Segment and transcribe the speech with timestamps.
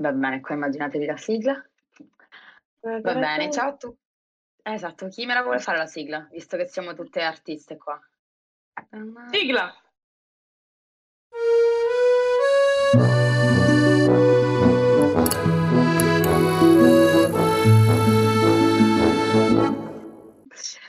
[0.00, 1.62] Va bene, qua immaginatevi la sigla.
[2.80, 4.00] Eh, Va bene, ciao a tutti.
[4.62, 6.26] Esatto, chi me la vuole fare la sigla?
[6.30, 8.00] Visto che siamo tutte artiste qua.
[9.30, 9.74] Sigla!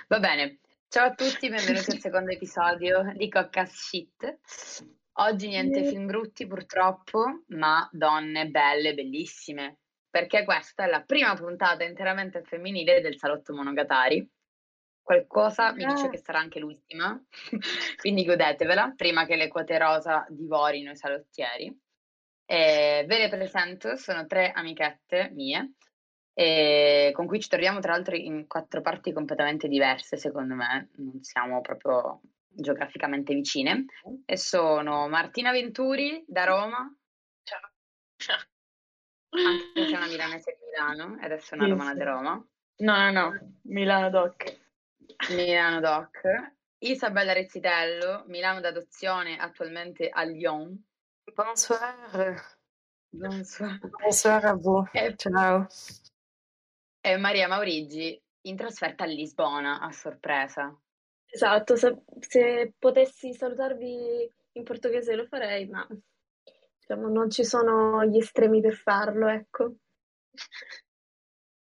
[0.08, 4.40] Va bene, ciao a tutti, benvenuti al secondo episodio di Coccas Shit.
[5.14, 9.80] Oggi niente film brutti purtroppo, ma donne belle, bellissime,
[10.10, 14.28] perché questa è la prima puntata interamente femminile del Salotto Monogatari.
[15.04, 16.10] Qualcosa mi dice Ah.
[16.10, 17.22] che sarà anche l'ultima,
[18.00, 21.78] quindi godetevela prima che le quote rosa divorino i salottieri.
[22.46, 25.74] E ve le presento, sono tre amichette mie,
[27.14, 31.60] con cui ci troviamo tra l'altro in quattro parti completamente diverse, secondo me, non siamo
[31.62, 32.22] proprio
[32.54, 33.86] geograficamente vicine.
[34.26, 36.96] E sono Martina Venturi da Roma,
[37.44, 38.38] Ciao.
[39.30, 41.98] anche se è una milanese di Milano, e adesso è una Sì, romana sì.
[41.98, 42.48] di Roma.
[42.82, 44.60] No, no, no, Milano Doc.
[45.30, 46.22] Milano Doc.
[46.80, 50.84] Isabella Rezzitello, Milano d'adozione, attualmente a Lyon.
[51.34, 52.58] Bonsoir.
[53.10, 53.78] Bonsoir.
[53.80, 54.88] Bonsoir a voi.
[54.94, 55.68] E, Ciao.
[57.02, 60.76] e Maria Maurigi in trasferta a Lisbona, a sorpresa.
[61.34, 65.88] Esatto, se, se potessi salutarvi in portoghese lo farei, ma
[66.78, 69.76] diciamo, non ci sono gli estremi per farlo, ecco.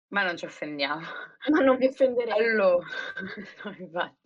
[0.08, 1.02] Ma non ci offendiamo.
[1.52, 2.32] Ma non vi offenderei.
[2.32, 2.86] Allora,
[3.64, 4.16] no, infatti.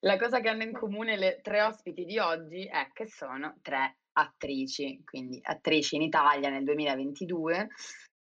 [0.00, 3.98] La cosa che hanno in comune le tre ospiti di oggi è che sono tre
[4.12, 7.68] attrici, quindi attrici in Italia nel 2022,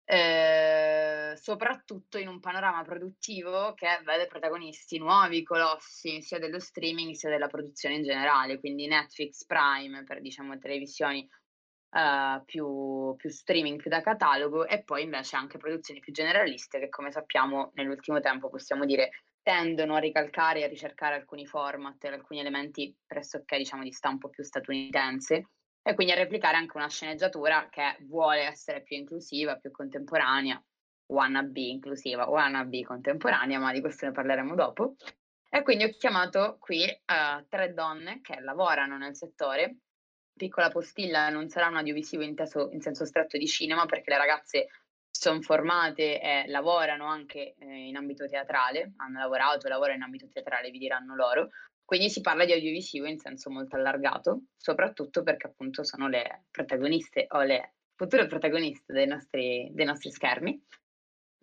[0.09, 7.29] eh, soprattutto in un panorama produttivo che vede protagonisti nuovi, colossi, sia dello streaming sia
[7.29, 11.27] della produzione in generale, quindi Netflix, Prime per diciamo televisioni
[11.89, 16.87] eh, più, più streaming, più da catalogo e poi invece anche produzioni più generaliste che
[16.87, 22.39] come sappiamo nell'ultimo tempo possiamo dire tendono a ricalcare e a ricercare alcuni format alcuni
[22.39, 25.49] elementi pressoché diciamo di stampo più statunitense
[25.87, 30.61] e quindi a replicare anche una sceneggiatura che vuole essere più inclusiva, più contemporanea,
[31.05, 34.95] wannabe inclusiva, wannabe contemporanea, ma di questo ne parleremo dopo.
[35.49, 36.99] E quindi ho chiamato qui eh,
[37.47, 39.77] tre donne che lavorano nel settore.
[40.35, 44.67] Piccola postilla, non sarà un audiovisivo inteso in senso stretto di cinema perché le ragazze
[45.09, 50.69] sono formate e lavorano anche eh, in ambito teatrale, hanno lavorato, lavorano in ambito teatrale,
[50.69, 51.47] vi diranno loro.
[51.87, 57.27] Quindi si parla di audiovisivo in senso molto allargato, soprattutto perché appunto sono le protagoniste
[57.29, 60.61] o le future protagoniste dei nostri, dei nostri schermi.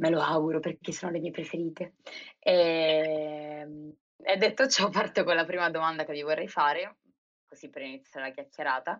[0.02, 1.94] Me lo auguro perché sono le mie preferite.
[2.40, 6.98] E, e detto ciò, parto con la prima domanda che vi vorrei fare,
[7.46, 8.98] così per iniziare la chiacchierata.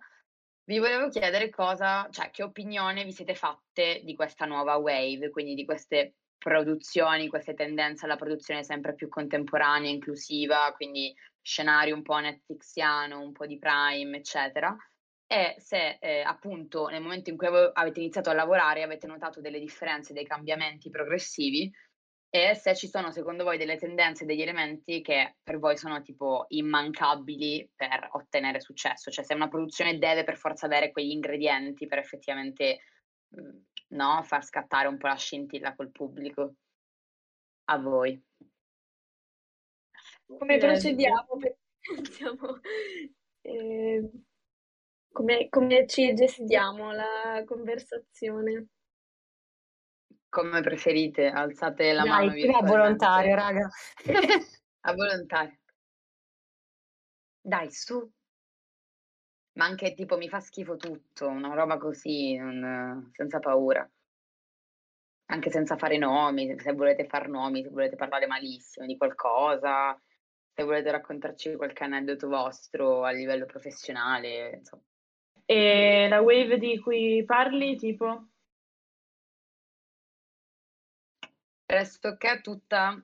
[0.64, 5.52] Vi volevo chiedere cosa, cioè che opinione vi siete fatte di questa nuova wave, quindi
[5.52, 12.18] di queste produzioni, queste tendenze alla produzione sempre più contemporanea, inclusiva, quindi scenario un po'
[12.18, 14.76] netflixiano, un po' di Prime, eccetera.
[15.26, 19.58] E se eh, appunto nel momento in cui avete iniziato a lavorare avete notato delle
[19.58, 21.72] differenze, dei cambiamenti progressivi
[22.28, 26.44] e se ci sono secondo voi delle tendenze, degli elementi che per voi sono tipo
[26.48, 31.98] immancabili per ottenere successo, cioè se una produzione deve per forza avere quegli ingredienti per
[31.98, 32.80] effettivamente
[33.88, 36.54] no, far scattare un po' la scintilla col pubblico.
[37.64, 38.22] A voi.
[40.26, 41.36] Come procediamo?
[41.38, 41.56] Per-
[42.10, 42.60] Siamo,
[43.42, 44.10] eh,
[45.12, 48.68] come, come ci gestiamo la conversazione?
[50.28, 53.68] Come preferite, alzate la mano Dai, va volontario, raga.
[54.86, 55.58] A volontario.
[57.40, 58.10] Dai, su.
[59.54, 63.88] Ma anche tipo mi fa schifo tutto, una roba così, non- senza paura.
[65.26, 69.98] Anche senza fare nomi, se volete far nomi, se volete parlare malissimo di qualcosa,
[70.52, 74.82] se volete raccontarci qualche aneddoto vostro a livello professionale, insomma.
[75.46, 78.28] E la wave di cui parli, tipo?
[81.66, 83.02] Pressoché tutta,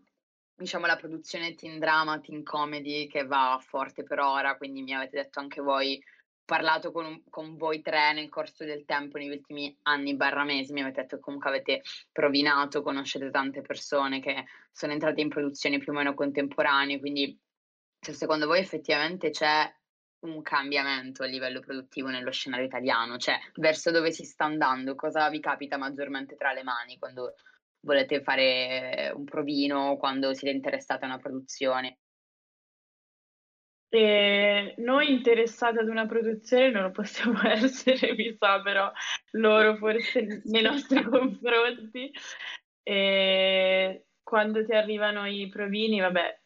[0.55, 5.17] diciamo, la produzione teen drama, teen comedy che va forte per ora, quindi mi avete
[5.17, 6.03] detto anche voi,
[6.51, 10.81] parlato con, con voi tre nel corso del tempo, negli ultimi anni barra mesi, mi
[10.81, 15.93] avete detto che comunque avete provinato, conoscete tante persone che sono entrate in produzioni più
[15.93, 17.39] o meno contemporanee, quindi
[18.01, 19.73] se secondo voi effettivamente c'è
[20.27, 25.31] un cambiamento a livello produttivo nello scenario italiano, cioè verso dove si sta andando, cosa
[25.31, 27.35] vi capita maggiormente tra le mani quando
[27.83, 31.99] volete fare un provino, quando siete interessati a una produzione?
[33.93, 38.91] E noi interessati ad una produzione non lo possiamo essere, mi sa, però
[39.33, 42.13] loro forse nei nostri confronti.
[42.83, 46.41] E quando ti arrivano i provini, vabbè,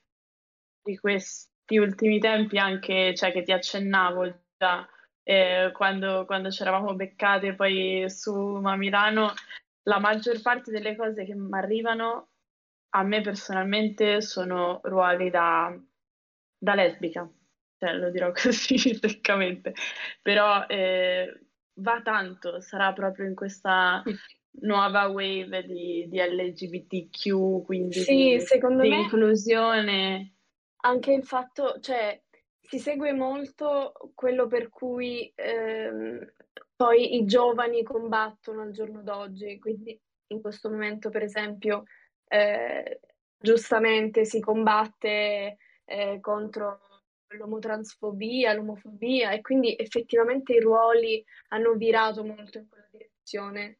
[0.82, 4.88] di questi ultimi tempi anche, cioè che ti accennavo già,
[5.22, 9.34] eh, quando, quando ci eravamo beccate poi su a Milano,
[9.82, 12.28] la maggior parte delle cose che mi arrivano
[12.96, 15.74] a me personalmente sono ruoli da,
[16.64, 17.30] da lesbica,
[17.78, 19.74] cioè, lo dirò così seccamente,
[20.22, 21.40] però eh,
[21.74, 24.02] va tanto, sarà proprio in questa
[24.62, 28.44] nuova wave di, di LGBTQ, quindi Sì, di,
[28.80, 30.34] di inclusione.
[30.82, 32.20] anche il fatto, cioè,
[32.60, 36.32] si segue molto quello per cui ehm,
[36.76, 41.84] poi i giovani combattono al giorno d'oggi, quindi in questo momento, per esempio,
[42.26, 43.00] eh,
[43.38, 46.80] giustamente si combatte eh, contro
[47.28, 53.78] l'omotransfobia, l'omofobia e quindi effettivamente i ruoli hanno virato molto in quella direzione.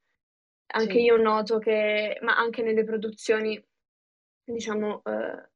[0.67, 1.03] Anche Sì.
[1.03, 3.63] io noto che, ma anche nelle produzioni,
[4.45, 5.51] diciamo, eh,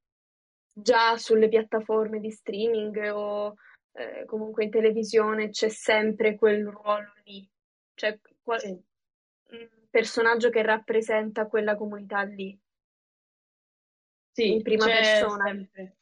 [0.72, 3.54] già sulle piattaforme di streaming o
[3.92, 7.48] eh, comunque in televisione c'è sempre quel ruolo lì,
[7.94, 8.68] cioè qual- Sì.
[9.50, 12.56] un personaggio che rappresenta quella comunità lì.
[14.30, 15.44] Sì, in prima persona.
[15.46, 15.97] sempre.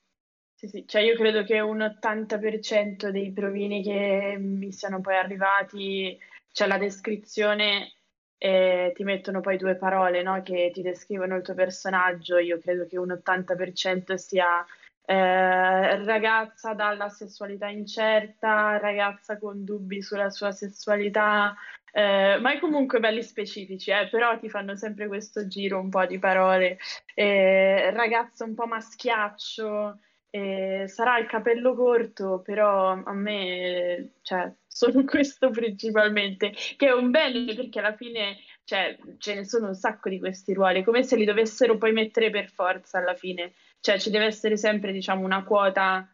[0.67, 0.85] Sì, sì.
[0.87, 6.19] Cioè io credo che un 80% dei provini che mi siano poi arrivati,
[6.53, 7.93] c'è la descrizione
[8.39, 12.39] e ti mettono poi due parole, no, che ti descrivono il tuo personaggio.
[12.39, 14.65] Io credo che un 80% sia
[15.05, 21.55] eh, ragazza dalla sessualità incerta, ragazza con dubbi sulla sua sessualità,
[21.93, 26.19] eh, ma comunque belli specifici, eh, però ti fanno sempre questo giro un po' di
[26.19, 26.79] parole.
[27.15, 29.99] Eh, ragazzo un po' maschiaccio,
[30.31, 37.11] eh, sarà il capello corto, però a me, cioè, solo questo principalmente, che è un
[37.11, 41.17] bene perché alla fine, cioè, ce ne sono un sacco di questi ruoli, come se
[41.17, 45.45] li dovessero poi mettere per forza alla fine, cioè ci deve essere sempre, diciamo, una
[45.45, 46.09] quota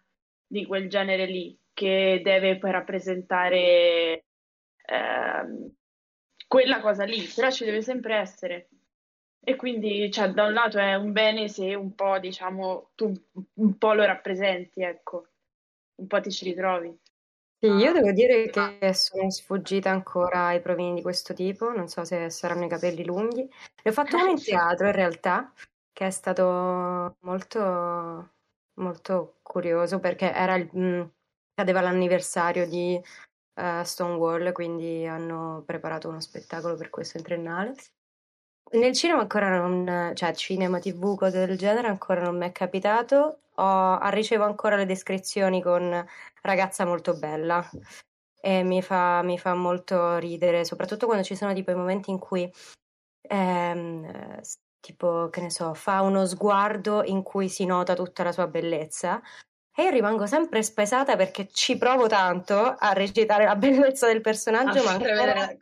[0.46, 4.24] di quel genere lì che deve poi rappresentare
[4.86, 5.74] ehm,
[6.46, 8.68] quella cosa lì, però ci deve sempre essere.
[9.44, 13.12] E quindi, cioè, da un lato è un bene se un po', diciamo, tu
[13.54, 15.26] un po' lo rappresenti, ecco,
[15.96, 16.96] un po' ti ci ritrovi.
[17.58, 21.86] Sì, io Ah, devo dire che sono sfuggita ancora ai provini di questo tipo, non
[21.88, 23.42] so se saranno i capelli lunghi.
[23.42, 25.52] Ne ho fatto uno in teatro in realtà,
[25.92, 28.34] che è stato molto,
[28.80, 31.02] molto curioso perché era il, mm,
[31.54, 33.00] cadeva l'anniversario di
[33.54, 37.74] eh, Stonewall, quindi hanno preparato uno spettacolo per questo in triennale.
[38.72, 43.40] Nel cinema ancora non, cioè cinema, TV, cose del genere ancora non mi è capitato.
[43.56, 46.04] Ho, ricevo ancora le descrizioni con
[46.40, 47.68] ragazza molto bella
[48.40, 52.18] e mi fa, mi fa molto ridere, soprattutto quando ci sono tipo i momenti in
[52.18, 52.50] cui
[53.28, 54.40] ehm,
[54.80, 59.20] tipo, che ne so, fa uno sguardo in cui si nota tutta la sua bellezza.
[59.74, 64.82] E io rimango sempre spesata perché ci provo tanto a recitare la bellezza del personaggio,
[64.82, 65.56] ma ancora,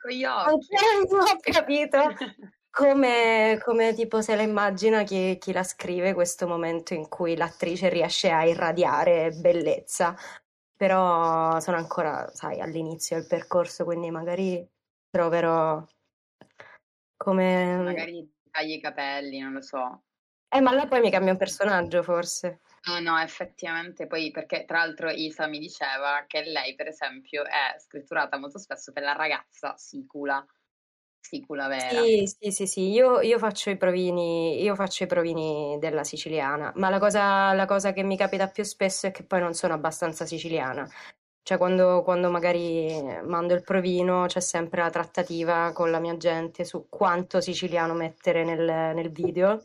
[0.45, 0.75] occhi.
[0.75, 1.99] ancora non ho capito
[2.71, 7.89] come, come tipo se la immagina chi, chi la scrive questo momento in cui l'attrice
[7.89, 10.17] riesce a irradiare bellezza.
[10.77, 14.67] Però sono ancora, sai, all'inizio del percorso, quindi magari
[15.11, 15.85] troverò
[17.17, 17.77] come...
[17.77, 20.05] Magari tagli i capelli, non lo so.
[20.49, 22.61] Eh, ma là poi mi cambia un personaggio, forse.
[22.89, 27.79] No, no, effettivamente, poi perché tra l'altro Isa mi diceva che lei, per esempio, è
[27.79, 30.45] scritturata molto spesso per la ragazza sicula,
[31.21, 32.03] sicula vera.
[32.03, 36.73] Sì, sì, sì, sì, io, io faccio i provini, io faccio i provini della siciliana,
[36.77, 39.75] ma la cosa, la cosa che mi capita più spesso è che poi non sono
[39.75, 40.89] abbastanza siciliana.
[41.43, 46.65] Cioè, quando, quando magari mando il provino, c'è sempre la trattativa con la mia gente
[46.65, 49.62] su quanto siciliano mettere nel, nel video.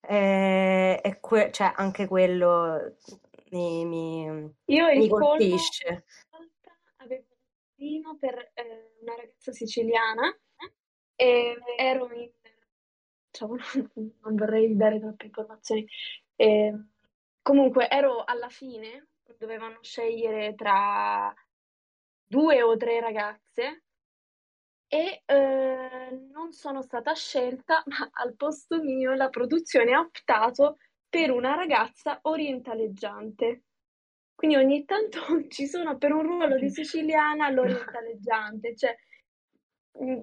[0.00, 2.96] E, e que- cioè, anche quello
[3.50, 4.24] mi, mi,
[4.66, 6.04] Io mi il colmo, colpisce.
[6.30, 7.36] volta avevo un
[7.76, 10.34] provino per eh, una ragazza siciliana
[11.22, 12.28] e ero in...
[13.30, 13.56] diciamo,
[14.22, 15.86] non vorrei dare troppe informazioni.
[16.34, 16.86] E,
[17.40, 21.32] comunque ero alla fine, dovevano scegliere tra
[22.26, 23.84] due o tre ragazze
[24.88, 31.30] e eh, non sono stata scelta, ma al posto mio la produzione ha optato per
[31.30, 33.62] una ragazza orientaleggiante.
[34.34, 38.96] Quindi ogni tanto ci sono per un ruolo di siciliana l'orientaleggiante, cioè
[39.98, 40.22] mh,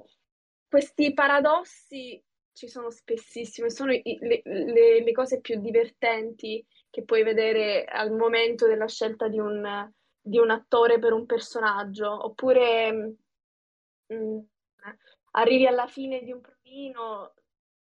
[0.69, 2.21] questi paradossi
[2.53, 8.11] ci sono spessissime, sono i- le, le- le cose più divertenti che puoi vedere al
[8.11, 13.15] momento della scelta di un, di un attore per un personaggio, oppure
[14.13, 14.39] mm,
[15.31, 17.33] arrivi alla fine di un provino,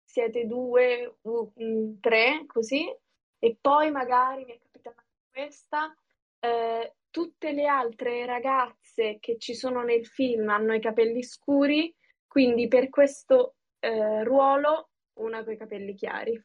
[0.04, 2.94] siete due, u- mm, tre, così,
[3.38, 5.94] e poi magari mi è capitata questa,
[6.40, 11.94] eh, tutte le altre ragazze che ci sono nel film hanno i capelli scuri,
[12.30, 16.40] quindi per questo eh, ruolo una con i capelli chiari.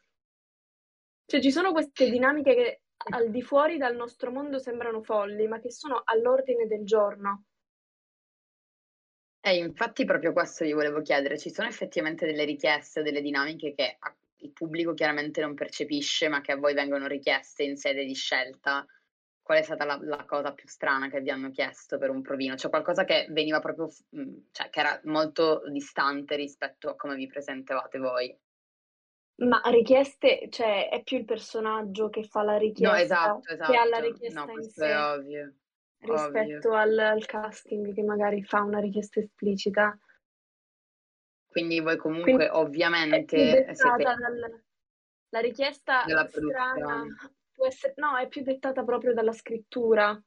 [1.24, 2.80] Cioè ci sono queste dinamiche che
[3.12, 7.44] al di fuori dal nostro mondo sembrano folli, ma che sono all'ordine del giorno.
[9.40, 13.98] E infatti proprio questo vi volevo chiedere, ci sono effettivamente delle richieste, delle dinamiche che
[14.38, 18.84] il pubblico chiaramente non percepisce, ma che a voi vengono richieste in sede di scelta?
[19.46, 22.56] Qual è stata la, la cosa più strana che vi hanno chiesto per un provino?
[22.56, 23.88] Cioè qualcosa che veniva proprio,
[24.50, 28.36] cioè che era molto distante rispetto a come vi presentavate voi?
[29.36, 33.70] Ma richieste, cioè è più il personaggio che fa la richiesta No, esatto, esatto.
[33.70, 35.54] che ha la richiesta no, in sé ovvio.
[35.98, 36.74] rispetto ovvio.
[36.74, 39.96] al, al casting che magari fa una richiesta esplicita.
[41.46, 44.64] Quindi voi comunque Quindi ovviamente siete dal,
[45.28, 47.04] la richiesta strana.
[47.56, 50.22] Può essere, no, è più dettata proprio dalla scrittura.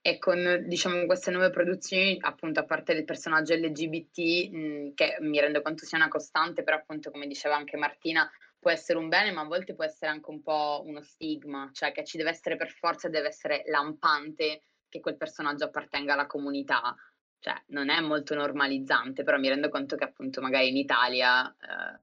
[0.00, 5.38] E con, diciamo, queste nuove produzioni, appunto, a parte il personaggio LGBT, mh, che mi
[5.38, 9.30] rendo conto sia una costante, però appunto, come diceva anche Martina, può essere un bene,
[9.32, 12.56] ma a volte può essere anche un po' uno stigma, cioè che ci deve essere
[12.56, 16.96] per forza, deve essere lampante che quel personaggio appartenga alla comunità.
[17.40, 22.00] Cioè, non è molto normalizzante, però mi rendo conto che appunto magari in Italia eh,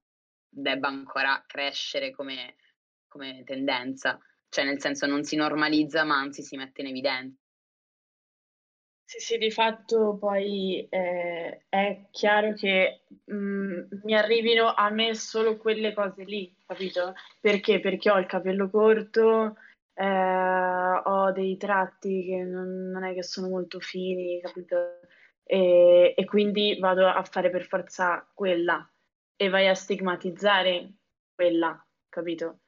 [0.48, 2.55] debba ancora crescere come,
[3.15, 4.19] come tendenza,
[4.50, 7.39] cioè nel senso non si normalizza, ma anzi si mette in evidenza.
[9.07, 15.57] Sì, sì, di fatto poi eh, è chiaro che mh, mi arrivino a me solo
[15.57, 17.13] quelle cose lì, capito?
[17.39, 17.79] Perché?
[17.79, 19.57] Perché ho il capello corto,
[19.93, 20.03] eh,
[21.03, 25.00] ho dei tratti che non, non è che sono molto fini, capito?
[25.43, 28.91] E, e quindi vado a fare per forza quella
[29.36, 30.93] e vai a stigmatizzare
[31.36, 31.79] quella,
[32.10, 32.62] capito?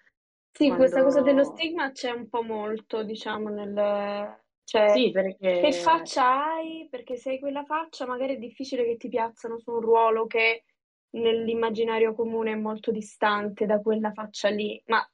[0.58, 1.56] Sì, questa cosa dello Quando...
[1.62, 4.42] stigma c'è un po' molto, diciamo, nel...
[4.64, 5.72] cioè, Sì, che perché...
[5.72, 6.88] faccia hai?
[6.90, 10.64] Perché se hai quella faccia magari è difficile che ti piazzano su un ruolo che
[11.12, 15.08] nell'immaginario comune è molto distante da quella faccia lì, ma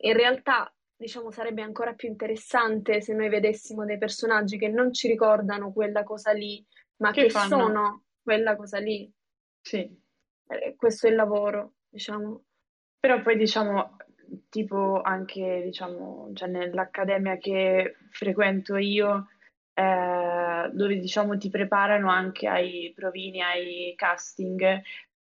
[0.00, 5.08] in realtà, diciamo, sarebbe ancora più interessante se noi vedessimo dei personaggi che non ci
[5.08, 6.62] ricordano quella cosa lì,
[6.96, 9.10] ma Che che sono quella cosa lì.
[9.62, 9.90] Sì.
[10.46, 12.44] Eh, questo è il lavoro, diciamo.
[13.00, 13.96] Però poi diciamo,
[14.48, 19.28] tipo anche diciamo, cioè nell'accademia che frequento io,
[19.74, 24.82] eh, dove diciamo ti preparano anche ai provini, ai casting,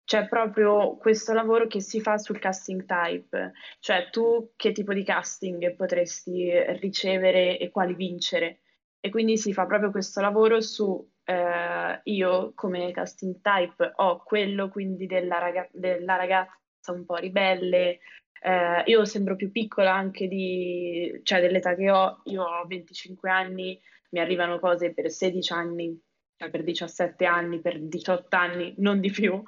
[0.05, 5.05] c'è proprio questo lavoro che si fa sul casting type, cioè tu che tipo di
[5.05, 8.61] casting potresti ricevere e quali vincere.
[8.99, 14.69] E quindi si fa proprio questo lavoro su eh, io come casting type ho quello
[14.69, 18.01] quindi della, raga- della ragazza un po' ribelle.
[18.43, 23.79] Eh, io sembro più piccola anche di, cioè dell'età che ho, io ho 25 anni,
[24.11, 26.01] mi arrivano cose per 16 anni,
[26.37, 29.43] cioè per 17 anni, per 18 anni, non di più.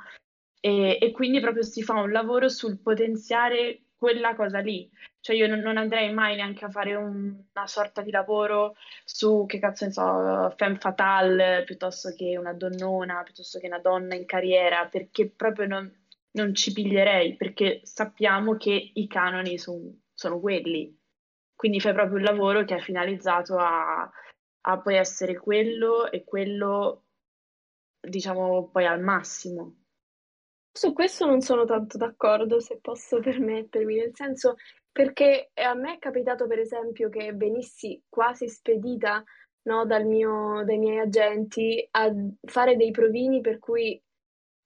[0.60, 4.90] E, e quindi proprio si fa un lavoro sul potenziare quella cosa lì.
[5.20, 9.44] Cioè io non, non andrei mai neanche a fare un- una sorta di lavoro su,
[9.46, 14.26] che cazzo ne so, femme fatale, piuttosto che una donnona, piuttosto che una donna in
[14.26, 16.01] carriera, perché proprio non,
[16.32, 20.96] non ci piglierei, perché sappiamo che i canoni son- sono quelli.
[21.54, 24.10] Quindi fai proprio un lavoro che è finalizzato a,
[24.62, 27.04] a poi essere quello e quello,
[28.00, 29.76] diciamo, poi al massimo.
[30.74, 34.56] Su questo non sono tanto d'accordo, se posso permettermi, nel senso
[34.90, 39.22] perché a me è capitato per esempio che venissi quasi spedita,
[39.64, 42.10] no, mio- dai miei agenti a
[42.42, 44.02] fare dei provini per cui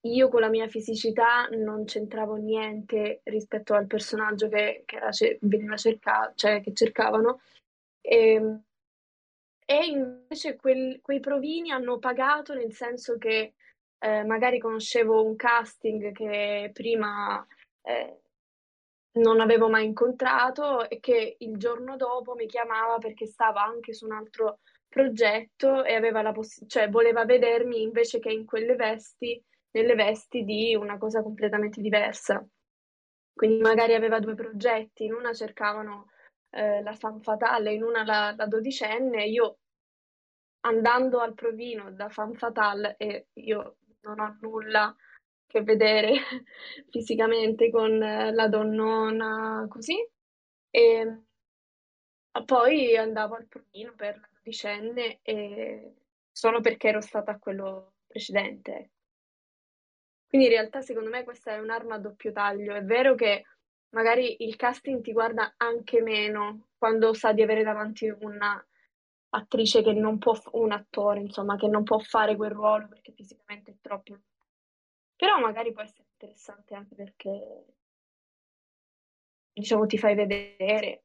[0.01, 5.09] io con la mia fisicità non c'entravo niente rispetto al personaggio che, che era
[5.41, 7.41] veniva cercato, cioè che cercavano.
[8.01, 8.59] E,
[9.65, 13.53] e invece quel- quei provini hanno pagato nel senso che
[13.99, 17.45] eh, magari conoscevo un casting che prima
[17.81, 18.21] eh,
[19.17, 24.05] non avevo mai incontrato e che il giorno dopo mi chiamava perché stava anche su
[24.05, 29.41] un altro progetto e aveva la poss- cioè voleva vedermi invece che in quelle vesti,
[29.71, 32.45] nelle vesti di una cosa completamente diversa.
[33.33, 36.09] Quindi magari aveva due progetti, in una cercavano
[36.49, 39.59] eh, la femme fatale, in una la, la dodicenne, io
[40.61, 44.95] andando al provino da femme fatale e io non ho nulla
[45.45, 46.13] che vedere
[46.89, 49.95] fisicamente con la donnona così.
[50.69, 51.21] E
[52.45, 55.93] poi andavo al provino per la dodicenne e
[56.31, 58.91] solo perché ero stata a quello precedente.
[60.27, 62.73] Quindi in realtà secondo me questa è un'arma a doppio taglio.
[62.75, 63.43] È vero che
[63.89, 68.63] magari il casting ti guarda anche meno quando sa di avere davanti una
[69.29, 73.71] attrice che non può, un attore, insomma, che non può fare quel ruolo perché fisicamente
[73.71, 74.17] è troppo.
[75.15, 77.65] Però magari può essere interessante anche perché,
[79.53, 81.03] diciamo, ti fai vedere.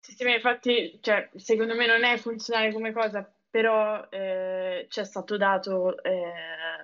[0.00, 5.04] Sì, sì, infatti, cioè, secondo me non è funzionale come cosa, però eh, ci è
[5.04, 6.75] stato dato eh,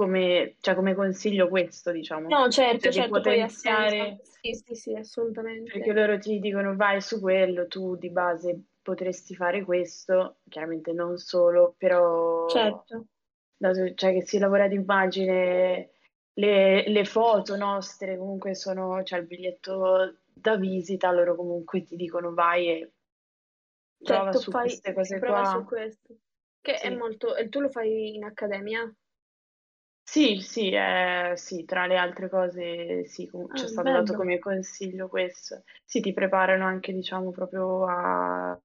[0.00, 2.28] come, cioè, come consiglio questo, diciamo.
[2.30, 5.70] No, certo, Cioè, certo, potenziare, Sì, sì, sì, assolutamente.
[5.70, 11.18] perché loro ti dicono vai su quello, tu di base potresti fare questo, chiaramente non
[11.18, 13.04] solo, però Certo.
[13.58, 15.90] dato cioè, che si lavora di immagine,
[16.32, 22.32] le, le foto nostre comunque sono, cioè il biglietto da visita, loro comunque ti dicono
[22.32, 22.90] vai e
[24.02, 25.66] prova Certo, su fai queste cose prova su qua.
[25.66, 26.16] questo.
[26.62, 26.96] Che è Sì.
[26.96, 27.36] molto...
[27.36, 28.90] E tu lo fai in accademia?
[30.12, 34.12] Sì, sì, eh, sì, tra le altre cose, sì, com- ci è Ah, stato dato
[34.12, 34.16] bello.
[34.16, 35.62] come consiglio questo.
[35.84, 38.60] Sì, ti preparano anche, diciamo, proprio a,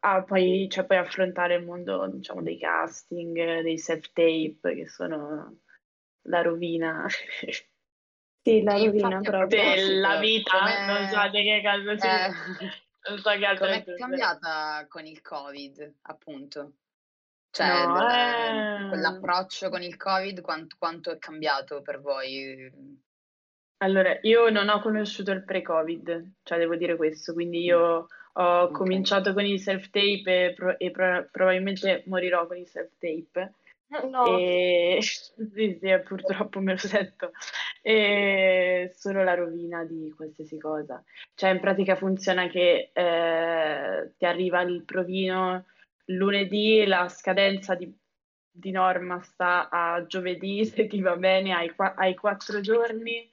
[0.00, 5.60] a poi, cioè, poi affrontare il mondo, diciamo, dei casting, eh, dei self-tape, che sono
[6.26, 7.06] la rovina
[8.46, 9.62] Sì, la rovina infatti a proprio.
[9.74, 10.52] della proposito, vita.
[10.86, 12.08] Non so come di che caso si...
[12.08, 12.28] eh,
[13.08, 13.96] Non so che altro com'è aggiungere.
[13.96, 16.74] cambiata con il Covid, appunto?
[17.54, 18.88] Cioè, No, eh...
[18.88, 22.68] quell'approccio con il Covid, quanto, quanto è cambiato per voi?
[23.76, 28.72] Allora, io non ho conosciuto il pre-Covid, cioè devo dire questo, quindi io ho Ok.
[28.72, 33.52] cominciato con i self-tape e, pro- e pro- probabilmente morirò con i self-tape.
[34.10, 37.30] No, E sì, sì, eh, purtroppo me lo sento.
[37.82, 41.00] E sono la rovina di qualsiasi cosa.
[41.36, 45.66] Cioè, in pratica funziona che eh, ti arriva il provino
[46.06, 47.92] lunedì, la scadenza di,
[48.50, 53.30] di norma sta a giovedì, se ti va bene, hai, hai quattro giorni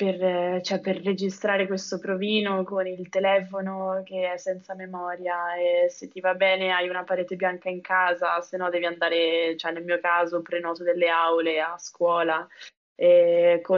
[0.00, 6.08] per, cioè, per registrare questo provino con il telefono che è senza memoria e se
[6.08, 9.84] ti va bene hai una parete bianca in casa, se no devi andare, cioè nel
[9.84, 12.48] mio caso prenoto delle aule a scuola.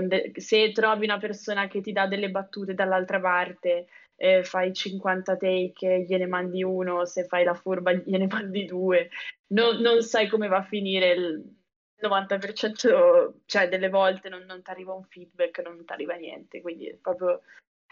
[0.09, 3.87] de- se trovi una persona che ti dà delle battute dall'altra parte,
[4.23, 9.11] eh, fai 50 take, gliene mandi uno, se fai la furba gliene mandi due.
[9.49, 11.57] Non, non sai come va a finire il
[11.97, 16.89] 90%, cioè delle volte non, non ti arriva un feedback, non ti arriva niente, quindi
[16.89, 17.43] è proprio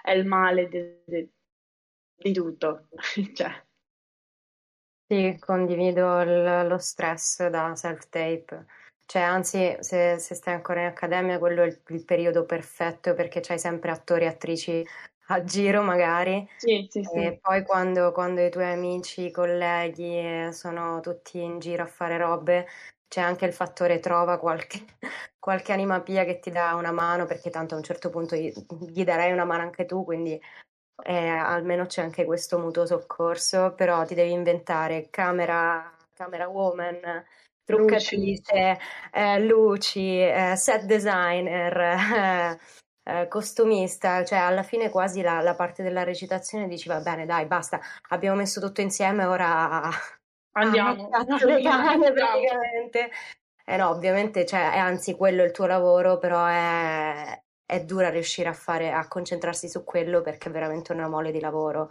[0.03, 1.31] è il male de- de-
[2.17, 2.89] di tutto.
[3.35, 3.65] Cioè,
[5.07, 8.67] Sì, condivido il- lo stress da self-tape.
[9.07, 13.41] Cioè, anzi, se, se stai ancora in accademia, quello è il, il periodo perfetto perché
[13.41, 14.87] c'hai sempre attori e attrici
[15.31, 16.47] a giro, magari.
[16.57, 17.17] sì, sì, sì.
[17.17, 21.87] E poi quando, quando i tuoi amici, i colleghi eh, sono tutti in giro a
[21.87, 22.67] fare robe,
[23.09, 24.85] c'è anche il fattore trova qualche,
[25.39, 28.53] qualche animapia che ti dà una mano, perché tanto a un certo punto gli,
[28.89, 30.41] gli darai una mano anche tu, quindi
[31.05, 37.25] eh, almeno c'è anche questo mutuo soccorso, però ti devi inventare camera, camera woman,
[37.65, 38.79] truccatrice,
[39.13, 42.59] eh, luci, eh, set designer,
[43.11, 47.47] eh, costumista, cioè alla fine quasi la, la parte della recitazione dici va bene, dai,
[47.47, 49.91] basta, abbiamo messo tutto insieme, ora
[50.53, 51.09] Andiamo.
[51.11, 53.11] Ah, le cane praticamente.
[53.65, 58.11] Eh no, ovviamente, cioè, è anzi quello è il tuo lavoro, però è, è dura
[58.11, 61.91] riuscire a fare, a concentrarsi su quello perché è veramente una mole di lavoro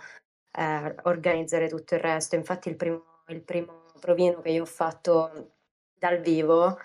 [0.57, 2.35] eh, organizzare tutto il resto.
[2.35, 5.51] Infatti il primo, il primo provino che io ho fatto
[5.93, 6.77] dal vivo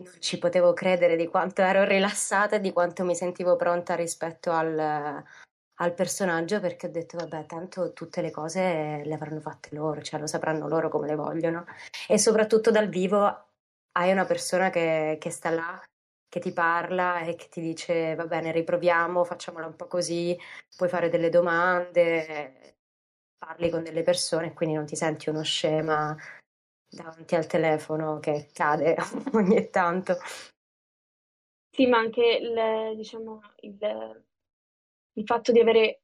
[0.00, 4.50] non ci potevo credere di quanto ero rilassata e di quanto mi sentivo pronta rispetto
[4.50, 10.00] al, al personaggio perché ho detto vabbè tanto tutte le cose le avranno fatte loro,
[10.02, 11.66] cioè lo sapranno loro come le vogliono.
[12.08, 13.48] E soprattutto dal vivo
[13.92, 15.82] hai una persona che, che sta là,
[16.28, 20.36] che ti parla e che ti dice va bene riproviamo, facciamola un po' così,
[20.76, 22.76] puoi fare delle domande,
[23.36, 26.16] parli con delle persone quindi non ti senti uno scema
[26.90, 28.96] davanti al telefono che cade
[29.32, 30.16] ogni tanto.
[31.72, 34.22] Sì, ma anche il, diciamo, il,
[35.12, 36.00] il fatto di avere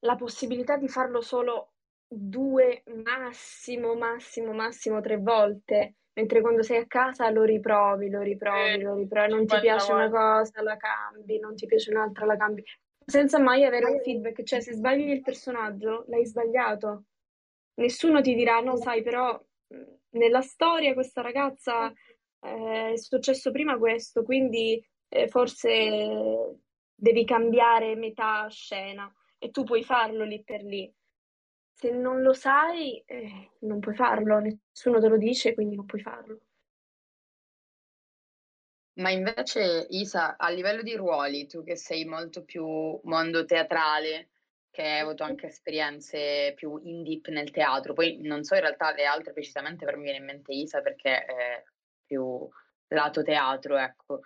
[0.00, 1.72] la possibilità di farlo solo
[2.06, 8.80] due, massimo, massimo, massimo tre volte, mentre quando sei a casa lo riprovi, lo riprovi,
[8.82, 10.16] lo riprovi, non ti 50 piace una volte.
[10.16, 12.62] cosa, la cambi, non ti piace un'altra, la cambi,
[13.04, 17.04] senza mai avere un feedback, cioè se sbagli il personaggio, l'hai sbagliato.
[17.76, 19.32] Nessuno ti dirà, no, sai, però
[19.68, 21.92] mh, nella storia questa ragazza
[22.40, 26.58] eh, è successo prima questo, quindi eh, forse
[26.94, 30.92] devi cambiare metà scena e tu puoi farlo lì per lì.
[31.72, 36.00] Se non lo sai, eh, non puoi farlo, nessuno te lo dice, quindi non puoi
[36.00, 36.40] farlo.
[38.94, 42.64] Ma invece, Isa, a livello di ruoli, tu che sei molto più
[43.02, 44.30] mondo teatrale,
[44.76, 48.92] che hai avuto anche esperienze più in deep nel teatro, poi non so in realtà
[48.92, 51.64] le altre precisamente, per me viene in mente Isa perché è
[52.04, 52.46] più
[52.88, 54.20] lato teatro, ecco.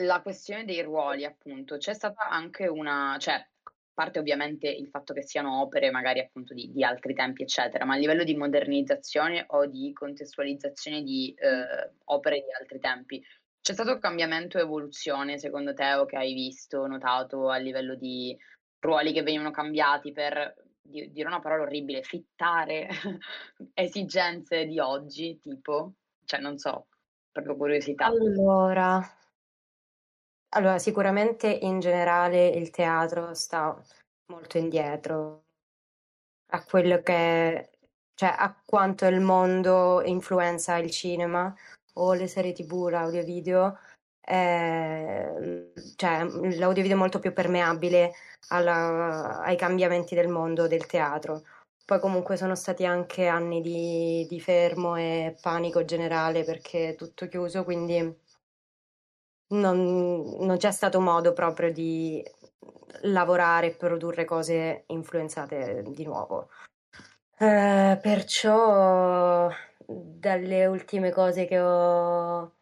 [0.00, 3.46] La questione dei ruoli, appunto, c'è stata anche una, cioè,
[3.94, 7.94] parte ovviamente il fatto che siano opere magari appunto di, di altri tempi, eccetera, ma
[7.94, 13.24] a livello di modernizzazione o di contestualizzazione di eh, opere di altri tempi,
[13.60, 18.36] c'è stato cambiamento e evoluzione, secondo te, o che hai visto, notato a livello di
[18.82, 22.88] ruoli che venivano cambiati per dire una parola orribile, fittare
[23.72, 25.94] esigenze di oggi, tipo?
[26.24, 26.88] Cioè, non so,
[27.30, 28.06] proprio curiosità.
[28.06, 29.00] Allora,
[30.50, 33.80] allora, sicuramente in generale il teatro sta
[34.26, 35.44] molto indietro
[36.52, 37.70] a quello che,
[38.14, 41.54] cioè a quanto il mondo influenza il cinema
[41.94, 43.78] o le serie tv, l'audio video,
[44.24, 48.12] eh, cioè l'audio video è molto più permeabile
[48.48, 51.42] alla, ai cambiamenti del mondo del teatro.
[51.84, 57.26] Poi comunque sono stati anche anni di, di fermo e panico generale perché è tutto
[57.28, 58.20] chiuso, quindi
[59.48, 62.24] non, non c'è stato modo proprio di
[63.02, 66.48] lavorare e produrre cose influenzate di nuovo.
[67.38, 69.50] Eh, perciò
[69.84, 72.52] dalle ultime cose che ho,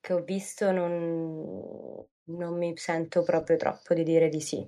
[0.00, 4.66] che ho visto non, non mi sento proprio troppo di dire di sì.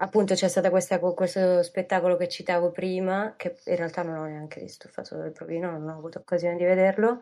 [0.00, 4.60] Appunto c'è stato questa, questo spettacolo che citavo prima, che in realtà non ho neanche
[4.60, 7.20] visto, ho fatto il provino, non ho avuto occasione di vederlo,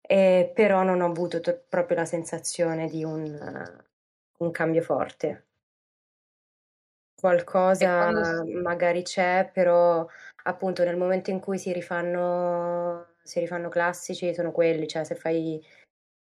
[0.00, 3.24] e però non ho avuto to- proprio la sensazione di un,
[4.38, 5.46] uh, un cambio forte.
[7.14, 8.60] Qualcosa quando...
[8.60, 10.06] magari c'è, però
[10.44, 15.64] appunto nel momento in cui si rifanno, si rifanno classici sono quelli, cioè se fai,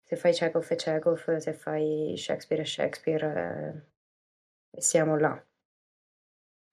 [0.10, 3.84] se fai Chekhov e Chekhov, se fai Shakespeare e Shakespeare,
[4.72, 5.40] eh, siamo là.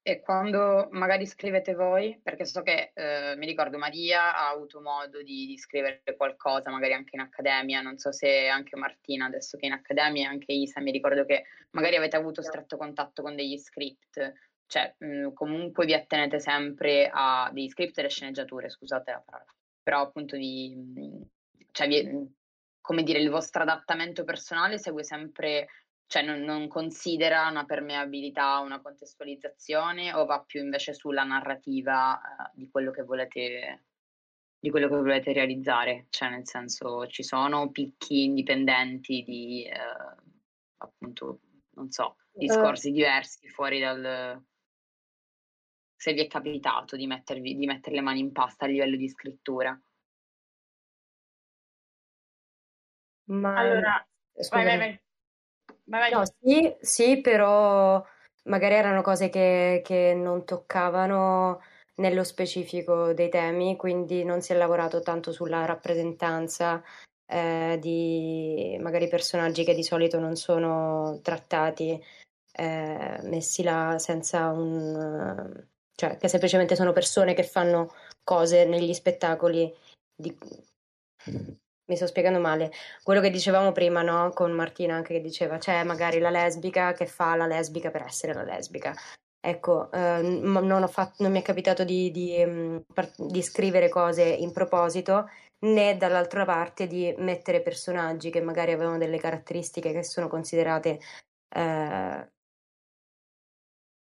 [0.01, 5.21] E quando magari scrivete voi, perché so che eh, mi ricordo Maria ha avuto modo
[5.21, 9.65] di, di, scrivere qualcosa, magari anche in accademia, non so se anche Martina adesso che
[9.65, 13.59] è in accademia, anche Isa, mi ricordo che magari avete avuto stretto contatto con degli
[13.59, 14.33] script,
[14.65, 19.53] cioè mh, comunque vi attenete sempre a degli script e le sceneggiature, scusate la parola,
[19.83, 20.73] però appunto vi,
[21.71, 22.35] cioè vi,
[22.87, 25.67] come dire, il vostro adattamento personale segue sempre
[26.05, 32.51] cioè non, non, considera una permeabilità, una contestualizzazione o va più invece sulla narrativa eh,
[32.53, 33.83] di, quello che volete,
[34.57, 36.05] di quello che volete realizzare?
[36.09, 39.75] Cioè nel senso ci sono picchi indipendenti di eh,
[40.77, 42.93] appunto, non so, discorsi uh.
[42.93, 44.41] diversi fuori dal...
[45.93, 49.09] Se vi è capitato di, mettervi, di mettere le mani in pasta a livello di
[49.09, 49.77] scrittura.
[53.27, 54.07] Ma allora,
[54.51, 55.01] vai, vai, vai.
[55.85, 56.11] Vai, vai.
[56.11, 58.03] No, sì, sì, però
[58.45, 61.61] magari erano cose che, che non toccavano
[61.95, 66.83] nello specifico dei temi, quindi non si è lavorato tanto sulla rappresentanza
[67.25, 72.01] eh, di magari personaggi che di solito non sono trattati,
[72.53, 75.65] eh, messi là senza un...
[75.95, 79.73] cioè che semplicemente sono persone che fanno cose negli spettacoli
[80.15, 80.35] di
[81.87, 82.71] mi sto spiegando male.
[83.03, 84.31] Quello che dicevamo prima, no?
[84.33, 88.33] Con Martina anche che diceva, c'è magari la lesbica che fa la lesbica per essere
[88.33, 88.93] la lesbica.
[89.39, 92.77] Ecco, eh, non, fatto, non, mi è capitato di, di, mm,
[93.17, 99.19] di, scrivere cose in proposito, né dall'altra parte di mettere personaggi che magari avevano delle
[99.19, 100.99] caratteristiche che sono considerate
[101.55, 102.29] eh,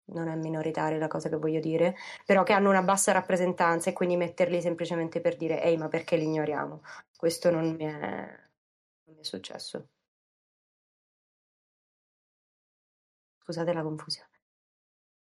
[0.06, 3.92] non è minoritaria la cosa che voglio dire, però che hanno una bassa rappresentanza e
[3.92, 6.82] quindi metterli semplicemente per dire ehi ma perché li ignoriamo?
[7.16, 7.90] Questo non mi è,
[9.04, 9.88] non mi è successo.
[13.42, 14.30] Scusate la confusione.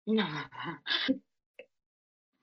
[0.04, 0.26] No.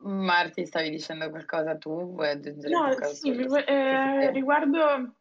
[0.04, 2.14] Marti, stavi dicendo qualcosa tu?
[2.14, 3.14] Vuoi aggiungere no, qualcosa?
[3.14, 5.16] Sì, eh, riguardo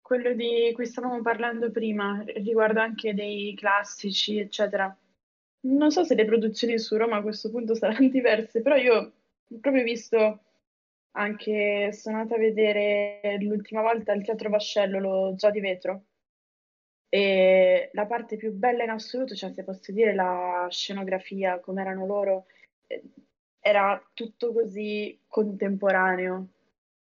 [0.00, 4.96] quello di cui stavamo parlando prima, riguardo anche dei classici, eccetera
[5.60, 8.94] non so se le produzioni su Roma a questo punto saranno diverse, però io
[9.48, 10.40] ho proprio visto
[11.12, 16.04] anche, sono andata a vedere l'ultima volta il Teatro Vascello, lo Zoo di Vetro,
[17.08, 22.04] e la parte più bella in assoluto, cioè se posso dire la scenografia, come erano
[22.04, 22.46] loro,
[22.86, 23.02] eh,
[23.60, 26.48] era tutto così contemporaneo.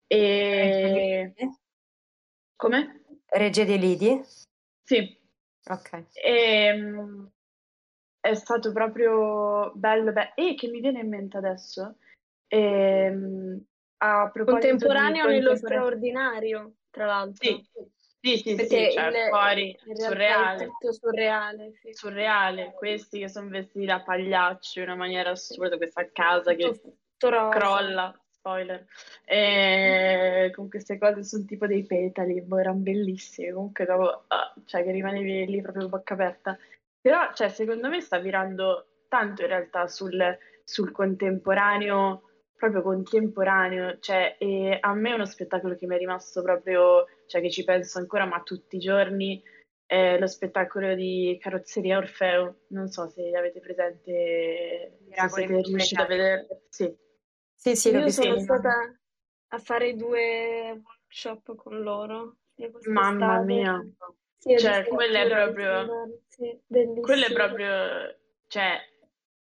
[0.06, 1.34] E
[2.56, 3.02] Come?
[3.26, 4.20] Regge dei Lidi?
[4.82, 5.16] Sì.
[5.68, 6.06] Ok.
[6.14, 6.74] E,
[8.20, 10.12] è stato proprio bello.
[10.12, 11.96] Be- e che mi viene in mente adesso,
[12.46, 13.62] e, um,
[13.98, 17.44] a proposito contemporaneo di nello straordinario, tra l'altro.
[17.44, 17.66] Sì,
[18.20, 20.64] sì, sì, Perché sì, cioè, il, fuori, surreale.
[20.64, 21.72] tutto surreale.
[21.80, 21.92] Sì.
[21.92, 26.80] Surreale, questi che sono vestiti da pagliacci in una maniera assurda, questa casa che
[27.16, 28.84] crolla, spoiler,
[29.24, 34.82] e con queste cose sono tipo dei petali, boh, erano bellissimi, comunque dopo, ah, cioè
[34.82, 36.58] che rimanevi lì proprio bocca aperta.
[37.00, 42.22] Però, cioè, secondo me sta virando tanto in realtà sul, sul contemporaneo
[42.58, 47.40] proprio contemporaneo, cioè, e a me è uno spettacolo che mi è rimasto proprio, cioè
[47.40, 49.40] che ci penso ancora, ma tutti i giorni,
[49.86, 56.06] è lo spettacolo di Carrozzeria Orfeo, non so se avete presente, se siete riusciti a
[56.06, 56.46] vedere.
[56.68, 56.92] Sì,
[57.54, 58.92] sì, sì Io sono stata
[59.50, 62.38] a fare due workshop con loro.
[62.88, 63.80] Mamma mia,
[64.38, 66.58] sì, cioè, quello è proprio, sì,
[67.00, 68.78] quello è proprio, cioè,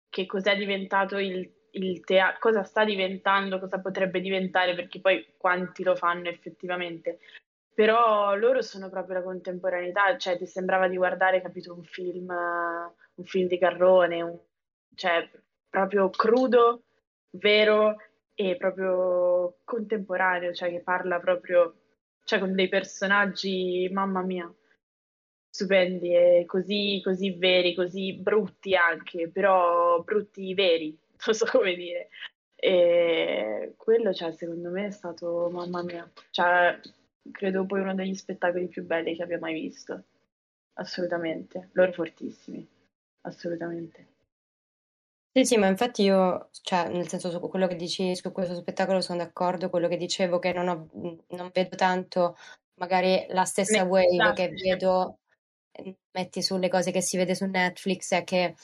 [0.09, 5.83] che cos'è diventato il il teatro, cosa sta diventando, cosa potrebbe diventare, perché poi quanti
[5.83, 7.19] lo fanno effettivamente.
[7.73, 13.23] Però loro sono proprio la contemporaneità, cioè ti sembrava di guardare, capito, un film, un
[13.23, 14.37] film di Garrone, un,
[14.95, 15.29] cioè
[15.69, 16.83] proprio crudo,
[17.31, 17.95] vero
[18.33, 21.75] e proprio contemporaneo, cioè che parla proprio,
[22.23, 24.51] cioè con dei personaggi, mamma mia,
[25.59, 32.09] stupendi e così, così veri, così brutti anche, però brutti veri, non so come dire.
[32.55, 36.79] E quello, cioè, secondo me è stato, mamma mia, cioè,
[37.31, 40.03] credo poi uno degli spettacoli più belli che abbia mai visto.
[40.73, 41.69] Assolutamente.
[41.73, 42.65] Loro fortissimi,
[43.21, 44.07] assolutamente.
[45.31, 49.01] Sì, sì, ma infatti io, cioè, nel senso, su quello che dici su questo spettacolo
[49.01, 50.89] sono d'accordo, quello che dicevo che non, ho,
[51.35, 52.35] non vedo tanto
[52.79, 55.18] magari la stessa wave che vedo,
[56.11, 58.55] metti sulle cose che si vede su Netflix, è che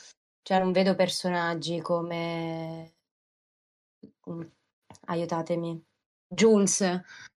[0.42, 2.94] cioè non vedo personaggi come...
[4.30, 4.42] Mm,
[5.08, 5.84] aiutatemi.
[6.28, 6.82] Jules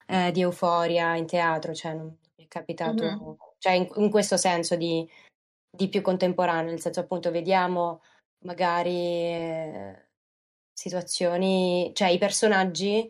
[0.06, 3.04] eh, di Euforia in teatro, cioè non mi è capitato...
[3.04, 3.32] Mm-hmm.
[3.60, 5.10] Cioè in, in, questo senso di,
[5.70, 8.02] di, più contemporaneo, nel senso appunto vediamo
[8.40, 10.08] magari eh,
[10.74, 11.92] situazioni...
[11.94, 13.10] Cioè i personaggi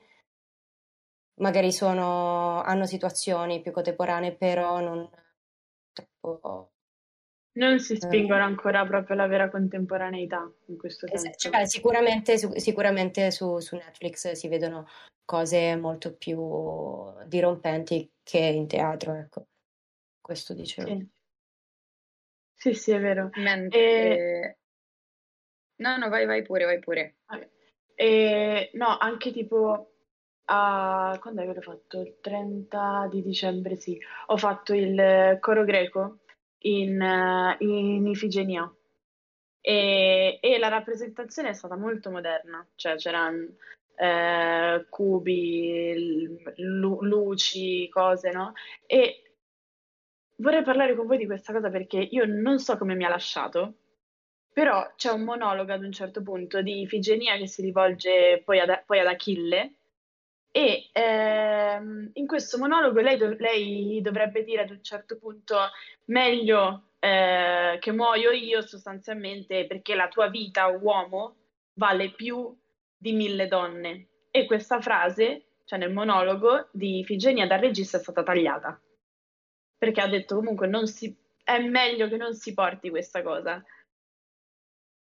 [1.39, 5.09] magari sono, hanno situazioni più contemporanee, però non
[6.35, 6.71] troppo
[7.57, 11.49] non si spingono ancora proprio alla vera contemporaneità in questo senso.
[11.49, 14.87] Cioè, sicuramente, sicuramente su, su, Netflix si vedono
[15.25, 16.39] cose molto più
[17.25, 19.47] dirompenti che in teatro, ecco.
[20.21, 20.87] Questo dicevo.
[20.87, 21.09] Sì,
[22.53, 23.29] sì, sì è vero.
[23.35, 23.79] Mentre...
[23.79, 24.57] E...
[25.77, 27.17] No, no, vai, vai pure, vai pure.
[27.95, 28.69] E...
[28.73, 29.93] No, anche tipo...
[30.49, 32.01] Uh, quando è l'ho fatto?
[32.01, 33.99] Il 30 di dicembre, sì.
[34.27, 36.19] Ho fatto il coro greco
[36.59, 38.71] in, in Ifigenia.
[39.59, 43.55] E, e, la rappresentazione è stata molto moderna, cioè c'erano
[43.95, 48.53] eh, cubi, lu- luci, cose, no?
[48.85, 49.33] E
[50.37, 53.73] vorrei parlare con voi di questa cosa perché io non so come mi ha lasciato,
[54.53, 58.83] però c'è un monologo ad un certo punto di Ifigenia che si rivolge poi ad,
[58.85, 59.73] poi ad Achille
[60.57, 65.55] e ehm, in questo monologo lei, do- lei, dovrebbe dire ad un certo punto
[66.05, 71.35] meglio eh, che muoio io sostanzialmente perché la tua vita uomo
[71.73, 72.57] vale più
[72.97, 74.07] di mille donne.
[74.31, 78.81] E questa frase, cioè nel monologo di Ifigenia dal regista è stata tagliata.
[79.77, 83.63] Perché ha detto comunque si, è meglio che non si porti questa cosa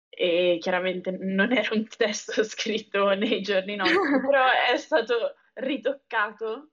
[0.09, 6.69] e chiaramente non era un testo scritto nei giorni nostri, però è stato ritoccato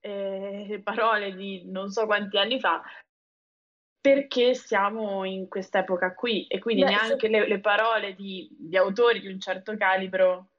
[0.00, 2.82] eh, parole di non so quanti anni fa
[4.00, 6.46] perché siamo in quest'epoca qui.
[6.46, 7.28] E quindi Beh, neanche se...
[7.28, 10.50] le, le, parole di, di, autori di un certo calibro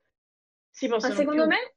[0.69, 1.51] si possono Ma secondo più...
[1.51, 1.73] me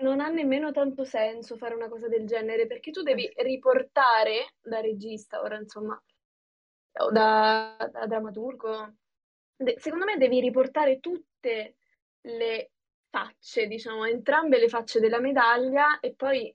[0.00, 4.80] non ha nemmeno tanto senso fare una cosa del genere perché tu devi riportare da
[4.80, 6.00] regista, ora insomma,
[7.00, 8.94] o da, da drammaturgo,
[9.56, 11.76] de- secondo me devi riportare tutte
[12.22, 12.70] le
[13.10, 16.54] facce, diciamo, entrambe le facce della medaglia e poi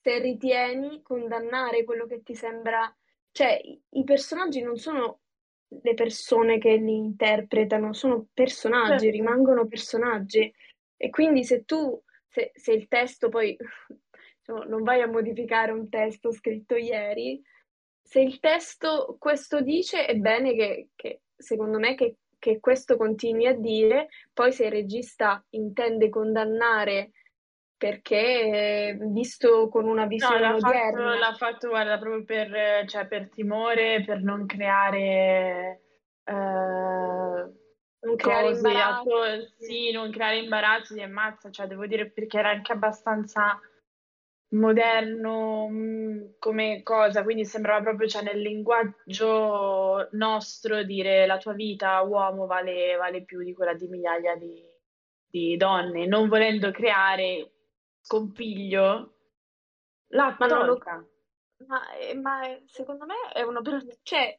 [0.00, 2.92] se ritieni condannare quello che ti sembra,
[3.30, 5.20] cioè i personaggi non sono
[5.68, 9.16] le persone che li interpretano, sono personaggi, certo.
[9.16, 10.52] rimangono personaggi
[10.96, 13.56] e quindi se tu, se, se il testo poi,
[14.38, 17.42] diciamo, non vai a modificare un testo scritto ieri,
[18.02, 23.46] se il testo questo dice, è bene che, che secondo me che che questo continui
[23.46, 27.12] a dire, poi se il regista intende condannare
[27.74, 30.90] perché visto con una visione no, l'ha odierna...
[30.90, 35.80] Fatto, l'ha fatto, guarda, proprio per, cioè, per timore, per non creare...
[36.22, 42.50] Eh, non creare atto- sì, non creare imbarazzi e ammazza, cioè devo dire perché era
[42.50, 43.58] anche abbastanza
[44.50, 52.00] moderno mh, come cosa, quindi sembrava proprio, cioè, nel linguaggio nostro dire la tua vita
[52.02, 54.62] uomo vale, vale più di quella di migliaia di,
[55.28, 57.52] di donne, non volendo creare
[58.00, 59.14] scompiglio,
[60.08, 60.80] l'ha Ma lo-.
[61.66, 64.34] Ma, eh, ma eh, secondo me è un'operazione, cioè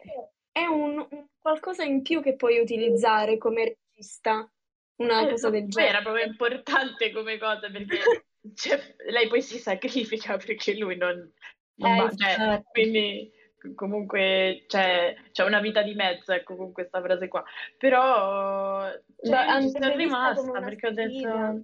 [0.52, 4.50] è un, un qualcosa in più che puoi utilizzare come regista,
[4.98, 5.90] una Eh, cosa del poi genere.
[5.90, 7.98] era proprio importante come cosa perché
[8.54, 11.32] cioè, lei poi si sacrifica perché lui non,
[11.76, 12.64] non Eh, va, cioè, infatti.
[12.72, 13.32] quindi
[13.74, 17.44] comunque c'è, c'è una vita di mezzo, ecco, con questa frase qua.
[17.78, 18.92] Però
[19.24, 21.52] cioè, ci sono rimasta perché ho sfida.
[21.52, 21.64] detto...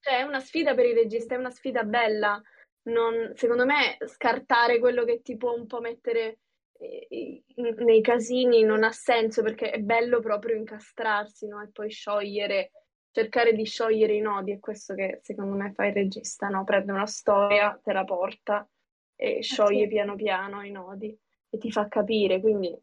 [0.00, 2.40] Cioè, è una sfida per il regista, è una sfida bella.
[2.84, 6.38] Non- secondo me, scartare quello che ti può un po' mettere
[6.78, 11.60] eh, nei casini non ha senso perché è bello proprio incastrarsi, no?
[11.62, 12.70] E poi sciogliere,
[13.16, 14.52] cercare di sciogliere i nodi.
[14.52, 16.64] È questo che secondo me fa il regista, no?
[16.64, 18.68] Prende una storia, te la porta
[19.14, 19.88] e scioglie sì.
[19.88, 22.40] piano piano i nodi e ti fa capire.
[22.40, 22.78] Quindi,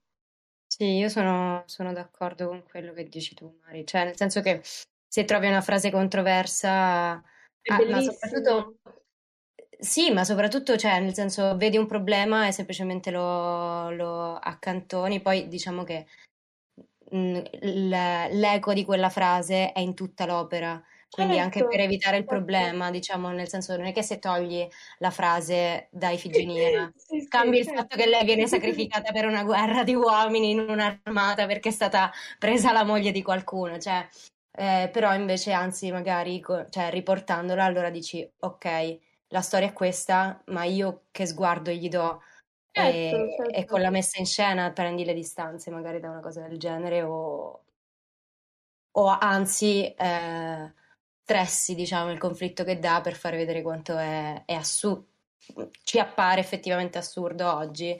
[0.65, 3.85] Sì, io sono, sono d'accordo con quello che dici tu, Mari.
[3.85, 7.23] Cioè, nel senso che se trovi una frase controversa, ah,
[7.87, 8.77] ma soprattutto,
[9.77, 15.47] sì, ma soprattutto, cioè, nel senso, vedi un problema e semplicemente lo, lo accantoni, poi
[15.47, 16.07] diciamo che
[17.15, 17.41] mh,
[18.31, 22.25] l'eco di quella frase è in tutta l'opera, quindi anche per Certo, evitare il certo.
[22.25, 24.67] problema, diciamo, nel senso, non è che se togli
[24.99, 27.73] la frase da Ifigenia Sì, sì, Cambi il certo.
[27.73, 32.11] fatto che lei viene sacrificata per una guerra di uomini in un'armata perché è stata
[32.37, 34.07] presa la moglie di qualcuno, cioè,
[34.55, 38.97] eh, però invece anzi magari cioè, riportandola allora dici ok,
[39.29, 42.21] la storia è questa, ma io che sguardo gli do
[42.75, 43.65] Certo, e, e certo.
[43.71, 47.65] con la messa in scena prendi le distanze magari da una cosa del genere o,
[48.91, 50.73] o anzi eh,
[51.21, 55.05] stressi diciamo il conflitto che dà per fare vedere quanto è, è assurdo,
[55.83, 57.95] ci appare effettivamente assurdo oggi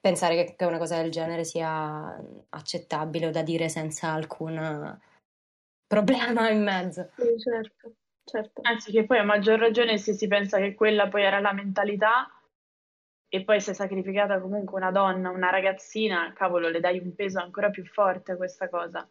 [0.00, 4.98] pensare che, che una cosa del genere sia accettabile o da dire senza alcun
[5.86, 7.10] problema in mezzo.
[7.16, 7.92] Sì, certo,
[8.24, 8.60] certo.
[8.64, 12.28] Anzi, che poi a maggior ragione se si pensa che quella poi era la mentalità
[13.34, 17.40] e poi si è sacrificata comunque una donna, una ragazzina, cavolo, le dai un peso
[17.40, 19.08] ancora più forte a questa cosa.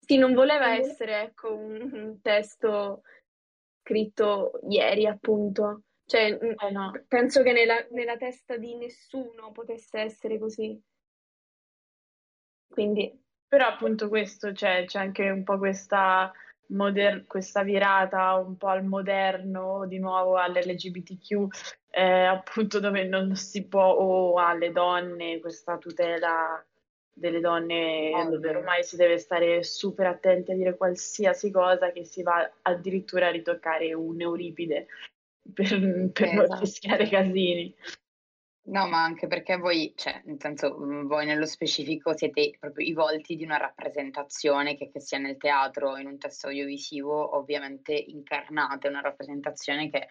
[0.00, 3.02] Sì, non voleva essere, ecco, un, un testo
[3.80, 5.82] scritto ieri, appunto.
[6.04, 6.90] Cioè, mh, Eh no.
[7.06, 10.82] penso che nella, nella testa di nessuno potesse essere così.
[12.68, 13.16] Quindi,
[13.46, 16.32] Però appunto questo, cioè, c'è anche un po' questa,
[16.68, 21.46] moder- questa virata un po' al moderno, di nuovo all'LGBTQ,
[21.90, 26.62] eh, appunto dove non si può, o alle donne, questa tutela
[27.12, 28.30] delle donne, Ovvio.
[28.38, 33.26] dove ormai si deve stare super attenti a dire qualsiasi cosa che si va addirittura
[33.26, 34.86] a ritoccare un Euripide
[35.52, 35.68] per,
[36.12, 36.60] per non Esatto.
[36.60, 37.74] rischiare casini.
[38.70, 42.92] No, ma anche perché voi, cioè, nel senso, mh, voi nello specifico siete proprio i
[42.92, 47.94] volti di una rappresentazione che, che sia nel teatro o in un testo audiovisivo, ovviamente
[47.94, 50.06] incarnate una rappresentazione che,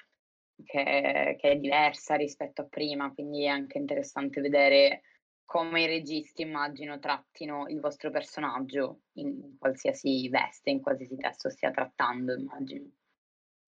[0.64, 5.02] che- che è diversa rispetto a prima, quindi è anche interessante vedere
[5.46, 11.70] come i registi, immagino, trattino il vostro personaggio in qualsiasi veste, in qualsiasi testo stia
[11.72, 12.90] trattando, immagino.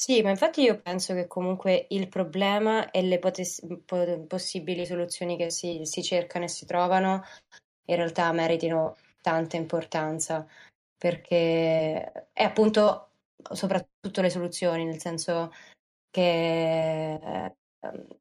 [0.01, 5.35] Sì, ma infatti io penso che comunque il problema e le potes- po- possibili soluzioni
[5.35, 7.21] che si, si cercano e si trovano
[7.85, 10.47] in realtà meritino tanta importanza
[10.97, 13.11] perché è appunto
[13.51, 15.51] soprattutto le soluzioni, nel senso
[16.09, 17.55] che eh,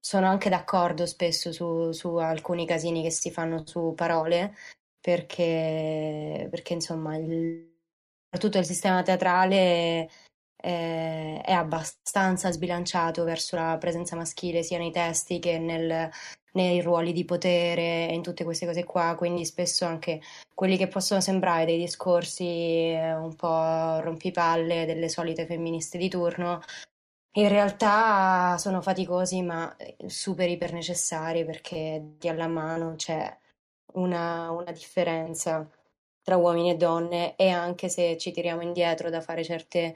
[0.01, 4.55] sono anche d'accordo spesso su, su alcuni casini che si fanno su parole
[5.01, 7.73] perché, perché insomma il,
[8.25, 10.09] soprattutto il sistema teatrale
[10.61, 16.11] eh, è abbastanza sbilanciato verso la presenza maschile sia nei testi che nel-
[16.53, 20.21] nei ruoli di potere e in tutte queste cose qua, quindi spesso anche
[20.55, 26.61] quelli che possono sembrare dei discorsi eh, un po' rompipalle delle solite femministe di turno,
[27.33, 33.37] in realtà sono faticosi ma eh, super iper necessari perché di alla mano c'è
[33.95, 35.69] una, una differenza
[36.23, 39.95] tra uomini e donne e anche se ci tiriamo indietro da fare certe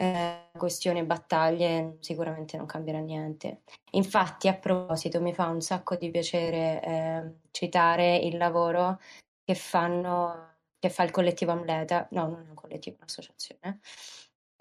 [0.00, 3.62] eh, questioni e battaglie, sicuramente non cambierà niente.
[3.92, 8.98] Infatti, a proposito, mi fa un sacco di piacere eh, citare il lavoro
[9.44, 13.80] che fanno, che fa il collettivo Amleta, no, non è un collettivo, è un'associazione,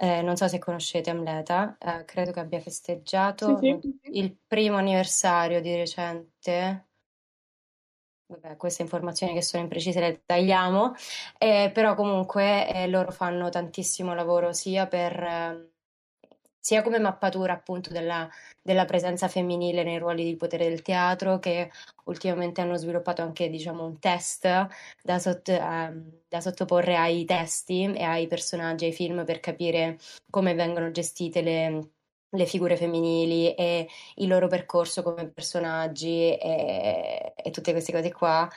[0.02, 4.00] Eh, non so se conoscete Amleta, eh, credo che abbia festeggiato Sì, sì.
[4.12, 6.89] il primo anniversario di recente.
[8.32, 10.94] Vabbè, queste informazioni che sono imprecise le tagliamo,
[11.40, 15.70] eh, però comunque eh, loro fanno tantissimo lavoro sia per eh,
[16.60, 18.30] sia come mappatura appunto della,
[18.62, 21.72] della presenza femminile nei ruoli di potere del teatro, che
[22.06, 24.44] ultimamente hanno sviluppato anche diciamo un test
[25.02, 29.98] da, sott- ehm, da sottoporre ai testi e ai personaggi, ai film per capire
[30.30, 31.90] come vengono gestite le
[32.32, 38.50] le figure femminili e il loro percorso come personaggi e, e tutte queste cose qua.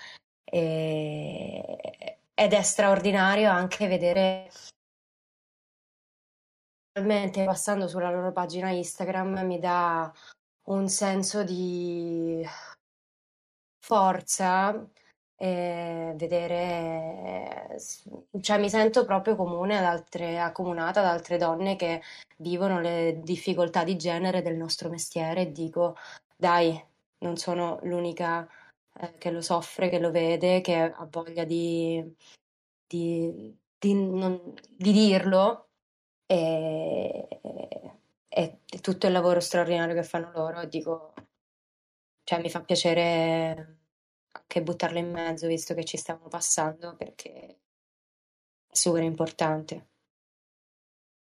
[0.44, 4.50] E- ed è straordinario anche vedere,
[6.92, 10.12] realmente passando sulla loro pagina Instagram, mi dà
[10.64, 12.44] un senso di
[13.78, 14.88] forza
[15.43, 17.76] e vedere,
[18.40, 22.01] cioè mi sento proprio comune ad altre, accomunata ad altre donne che
[22.36, 25.97] vivono le difficoltà di genere del nostro mestiere e dico,
[26.36, 26.80] dai,
[27.18, 28.49] non sono l'unica
[29.01, 32.14] eh, che lo soffre, che lo vede, che ha voglia di,
[32.86, 35.70] di, di, non- di dirlo.
[36.24, 37.28] E,
[38.28, 41.14] e tutto il lavoro straordinario che fanno loro, dico,
[42.22, 43.81] cioè mi fa piacere
[44.32, 47.58] anche buttarlo in mezzo visto che ci stiamo passando perché
[48.66, 49.86] è super importante.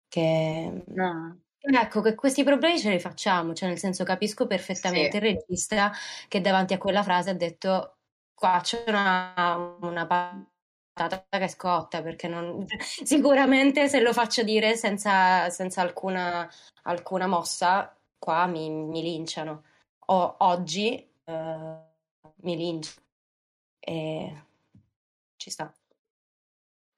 [0.07, 1.39] Che, No.
[1.59, 5.17] ecco, che questi problemi ce li facciamo, cioè nel senso capisco perfettamente Sì.
[5.17, 5.91] il regista
[6.27, 7.97] che davanti a quella frase ha detto
[8.33, 12.65] qua c'è una, una patata che scotta perché non,
[13.03, 16.47] sicuramente se lo faccio dire senza, senza alcuna,
[16.83, 19.63] alcuna mossa qua mi, mi linciano.
[20.07, 20.95] O, oggi
[21.25, 21.84] eh,
[22.45, 23.03] mi linciano
[23.79, 24.43] e
[25.35, 25.73] ci sta.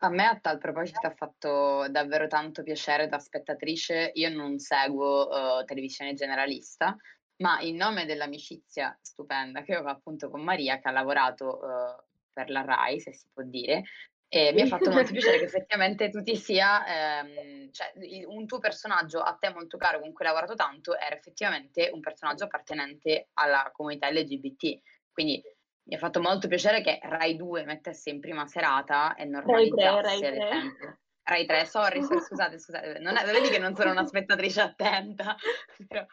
[0.01, 4.11] A me a tal proposito ha fatto davvero tanto piacere da spettatrice.
[4.13, 6.95] Io non seguo eh, televisione generalista,
[7.37, 12.51] ma in nome dell'amicizia stupenda che ho appunto con Maria, che ha lavorato eh, per
[12.51, 13.83] la RAI, se si può dire,
[14.29, 17.93] e mi ha fatto molto piacere che effettivamente tu ti sia, ehm, cioè
[18.25, 22.01] un tuo personaggio a te molto caro con cui hai lavorato tanto era effettivamente un
[22.01, 24.79] personaggio appartenente alla comunità LGBT.
[25.18, 25.41] Quindi
[25.86, 29.32] mi ha fatto molto piacere che Rai 2 mettesse in prima serata e Rai 3,
[29.32, 30.49] normalizzasse Rai le 3.
[30.51, 30.99] sempre.
[31.24, 35.36] Rai 3, sorry, so- scusate, scusate, non è- vedi che non sono una spettatrice attenta,
[35.88, 36.05] però,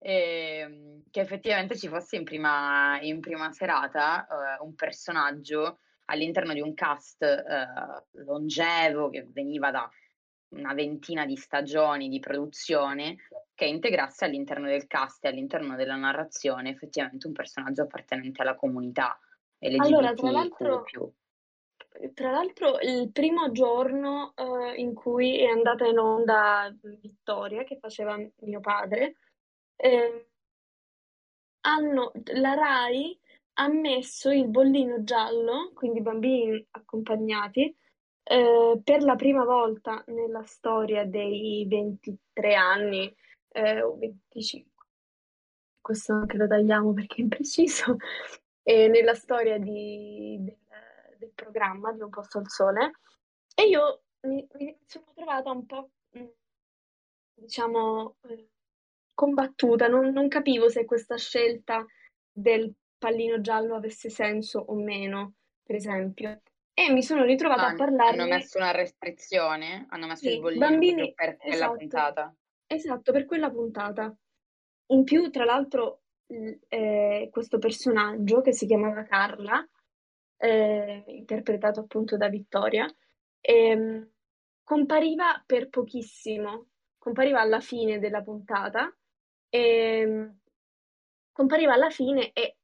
[0.00, 6.60] ehm, che effettivamente ci fosse in prima, in prima serata eh, un personaggio all'interno di
[6.60, 9.88] un cast eh, longevo che veniva da
[10.50, 13.16] una ventina di stagioni di produzione
[13.54, 19.18] che integrasse all'interno del cast e all'interno della narrazione effettivamente un personaggio appartenente alla comunità
[19.60, 20.32] Allora, tra LGBTQ+.
[20.32, 20.84] l'altro,
[22.14, 28.16] tra l'altro, il primo giorno eh, in cui è andata in onda Vittoria, che faceva
[28.16, 29.16] mio padre,
[29.76, 30.28] eh,
[31.62, 33.18] hanno, la Rai
[33.54, 37.76] ha messo il bollino giallo, quindi bambini accompagnati,
[38.28, 43.14] eh, per la prima volta nella storia dei 23 anni
[43.48, 44.86] eh, o 25.
[45.80, 47.96] Questo anche lo tagliamo perché è impreciso.
[48.68, 50.58] E nella storia di- del,
[51.16, 52.90] del programma di Un posto al sole.
[53.54, 56.24] E io mi, mi sono trovata un po', mh,
[57.32, 58.48] diciamo, eh,
[59.14, 59.88] combattuta.
[59.88, 61.82] Non, non capivo se questa scelta
[62.30, 66.42] del pallino giallo avesse senso o meno, per esempio.
[66.80, 67.74] E mi sono ritrovata Ah, a
[68.04, 68.26] hanno parlarne.
[68.26, 72.34] messo una restrizione, hanno messo il Sì, bollino proprio bambini, per quella esatto, puntata.
[72.66, 74.14] esatto, per quella puntata.
[74.90, 79.66] In più, tra l'altro, eh, questo personaggio che si chiamava Carla,
[80.38, 82.86] eh, interpretato appunto da Vittoria,
[83.40, 84.10] ehm,
[84.64, 86.68] compariva per pochissimo,
[86.98, 88.94] compariva alla fine della puntata,
[89.50, 90.38] ehm,
[91.32, 92.56] compariva alla fine e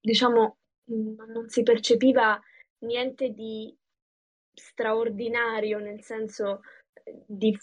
[0.00, 2.40] diciamo mh, non si percepiva
[2.80, 3.74] niente di
[4.52, 6.60] straordinario, nel senso
[6.92, 7.56] eh, di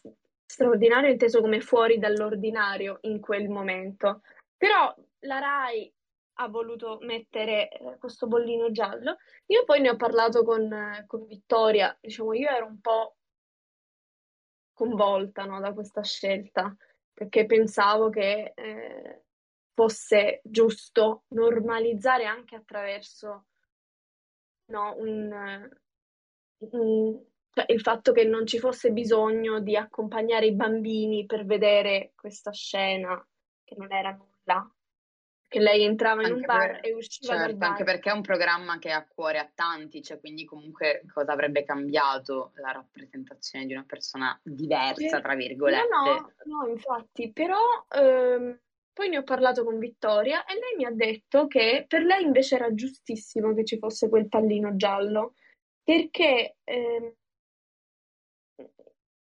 [0.45, 4.21] straordinario inteso come fuori dall'ordinario in quel momento.
[4.57, 5.91] Però la Rai
[6.37, 9.17] ha voluto mettere eh, questo bollino giallo.
[9.47, 13.15] Io poi ne ho parlato con, eh, con Vittoria, diciamo, io ero un po'
[14.73, 16.75] sconvolta, no, da questa scelta,
[17.13, 19.23] perché pensavo che eh,
[19.73, 23.45] fosse giusto normalizzare anche attraverso
[24.67, 25.69] no, un,
[26.57, 32.11] un- cioè, il fatto che non ci fosse bisogno di accompagnare i bambini per vedere
[32.15, 33.25] questa scena
[33.63, 34.69] che non era nulla.
[35.47, 37.69] che lei entrava in Anche un bar per- e usciva dal certo, bar.
[37.69, 41.31] anche perché è un programma che è a cuore a tanti, cioè quindi comunque cosa
[41.31, 45.87] avrebbe cambiato la rappresentazione di una persona diversa, tra No, virgolette?
[45.89, 48.59] no, no, infatti, però ehm,
[48.95, 52.55] poi ne ho parlato con Vittoria e lei mi ha detto che per lei invece
[52.55, 55.33] era giustissimo che ci fosse quel pallino giallo,
[55.83, 57.13] perché ehm,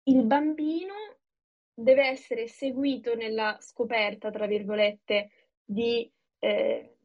[0.05, 0.95] il bambino
[1.75, 5.31] deve essere seguito nella scoperta, tra virgolette,
[5.65, 6.09] di,
[6.39, 6.97] eh,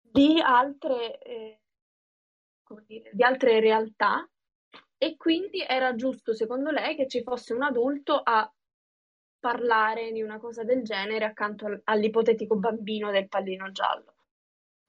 [0.00, 1.60] di altre, eh,
[2.84, 4.28] dire, di altre realtà
[4.96, 8.52] e quindi era giusto, secondo lei, che ci fosse un adulto a
[9.38, 14.14] parlare di una cosa del genere accanto al- all'ipotetico bambino del pallino giallo.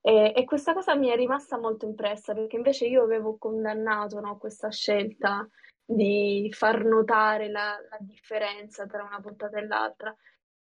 [0.02, 4.38] E, e questa cosa mi è rimasta molto impressa perché invece io avevo condannato, no,
[4.38, 5.48] questa scelta
[5.86, 10.16] di far notare la, la differenza tra una puntata e l'altra.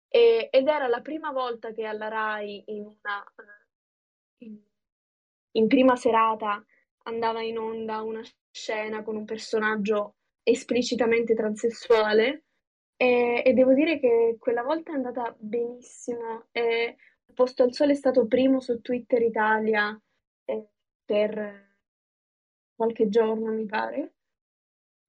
[0.08, 3.24] E- ed era la prima volta che alla Rai in una,
[4.38, 4.60] eh, in,
[5.52, 6.64] in prima serata
[7.04, 12.44] andava in onda una scena con un personaggio esplicitamente transessuale
[12.98, 16.48] e, e devo dire che quella volta è andata benissimo.
[16.52, 16.98] E
[17.34, 20.00] Posto al Sole è stato primo su Twitter Italia
[20.46, 20.68] eh,
[21.06, 21.76] per
[22.76, 24.14] qualche giorno, mi pare.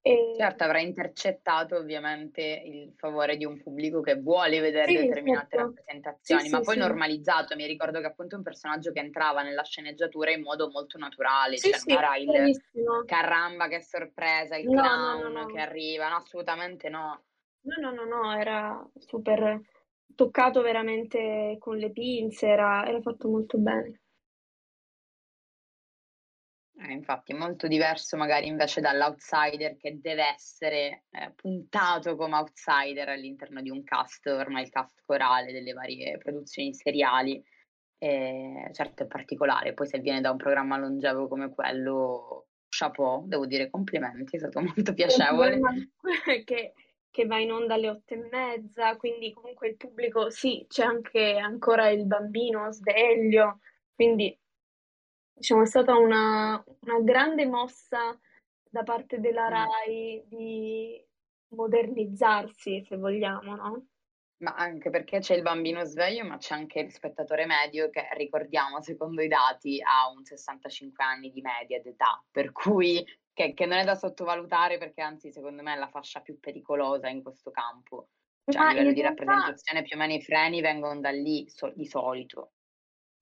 [0.01, 0.35] E...
[0.37, 5.67] Certo, avrà intercettato ovviamente il favore di un pubblico che vuole vedere Sì, determinate certo.
[5.67, 7.57] rappresentazioni, Sì, ma sì, poi normalizzato.
[7.57, 11.59] Mi ricordo che appunto è un personaggio che entrava nella sceneggiatura in modo molto naturale,
[11.59, 12.61] cioè non era il
[13.07, 15.47] caramba che sorpresa, il no, clown no, no.
[15.47, 17.23] che arriva, no, assolutamente no.
[17.61, 19.61] No, no, no, no, era super
[20.15, 24.01] toccato veramente con le pinze, era, era fatto molto bene.
[26.81, 33.09] Eh, infatti, è molto diverso magari invece dall'outsider che deve essere eh, puntato come outsider
[33.09, 37.43] all'interno di un cast, ormai il cast corale delle varie produzioni seriali.
[38.01, 43.45] E certo è particolare, poi se viene da un programma longevo come quello, chapeau, devo
[43.47, 45.59] dire complimenti, è stato molto piacevole.
[46.45, 46.75] che,
[47.11, 51.37] che va in onda alle otto e mezza, quindi comunque il pubblico, sì, c'è anche
[51.37, 53.61] ancora il bambino sveglio,
[53.95, 54.37] quindi
[55.33, 58.19] diciamo è stata una, una grande mossa
[58.71, 59.53] da parte della Mm.
[59.53, 61.07] Rai di
[61.49, 63.87] modernizzarsi, se vogliamo, no?
[64.41, 68.81] Ma anche perché c'è il bambino sveglio, ma c'è anche il spettatore medio che, ricordiamo,
[68.81, 73.05] secondo i dati, ha un 65 anni di media d'età, per cui
[73.39, 77.09] che, che non è da sottovalutare perché anzi secondo me è la fascia più pericolosa
[77.09, 78.09] in questo campo.
[78.45, 81.73] Cioè a livello di realtà, rappresentazione più o meno i freni vengono da lì so-
[81.73, 82.55] di solito.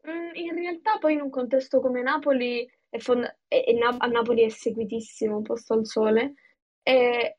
[0.08, 4.06] mm, in realtà poi in un contesto come Napoli, è fond- e- e Na- a
[4.06, 6.34] Napoli è seguitissimo Posto al Sole,
[6.82, 7.36] e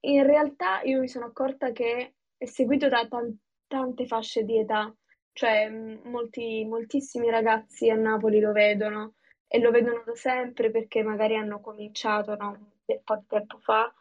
[0.00, 3.38] in realtà io mi sono accorta che è seguito da tan-
[3.68, 4.92] tante fasce di età,
[5.32, 9.14] cioè molti, moltissimi ragazzi a Napoli lo vedono
[9.54, 12.48] e lo vedono da sempre perché magari hanno cominciato, no,
[12.86, 13.94] un po' di tempo fa.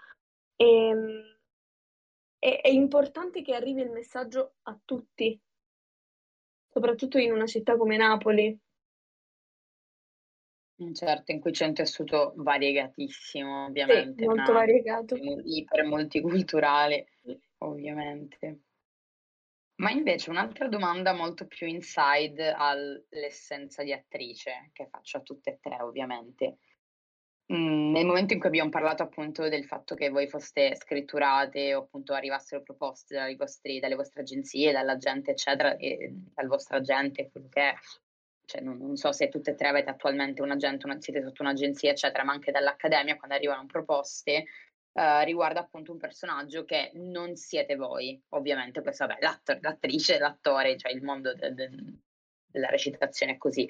[0.55, 1.19] E, mm,
[2.39, 5.39] è, è importante che arrivi il messaggio a tutti,
[6.71, 8.59] soprattutto in una città come Napoli.
[10.93, 15.15] Certo, in cui c'è un tessuto variegatissimo, Sì, ovviamente, molto una variegato.
[15.15, 17.05] iper multiculturale,
[17.59, 18.61] ovviamente.
[19.83, 25.59] Ma invece un'altra domanda molto più inside all'essenza di attrice, che faccio a tutte e
[25.59, 26.59] tre ovviamente.
[27.53, 31.79] Mm, nel momento in cui abbiamo parlato appunto del fatto che voi foste scritturate o
[31.81, 37.29] appunto arrivassero proposte dai vostri- dalle vostre agenzie, dalla gente eccetera, e dal vostro agente,
[37.29, 37.73] quello che è,
[38.45, 41.41] cioè non, non so se tutte e tre avete attualmente un agente, una- siete sotto
[41.41, 44.45] un'agenzia eccetera, ma anche dall'accademia quando arrivano proposte
[44.93, 49.17] eh, riguarda appunto un personaggio che non siete voi, ovviamente, poi vabbè,
[49.59, 51.97] l'attrice, l'attore, cioè il mondo de- de-
[52.45, 53.69] della recitazione è così.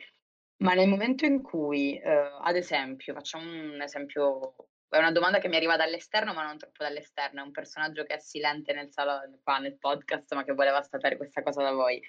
[0.58, 4.56] Ma nel momento in cui, eh, ad esempio, facciamo un esempio,
[4.90, 8.16] è una domanda che mi arriva dall'esterno, ma non troppo dall'esterno, è un personaggio che
[8.16, 12.02] è silente nel salone, qua nel podcast, ma che voleva sapere questa cosa da voi.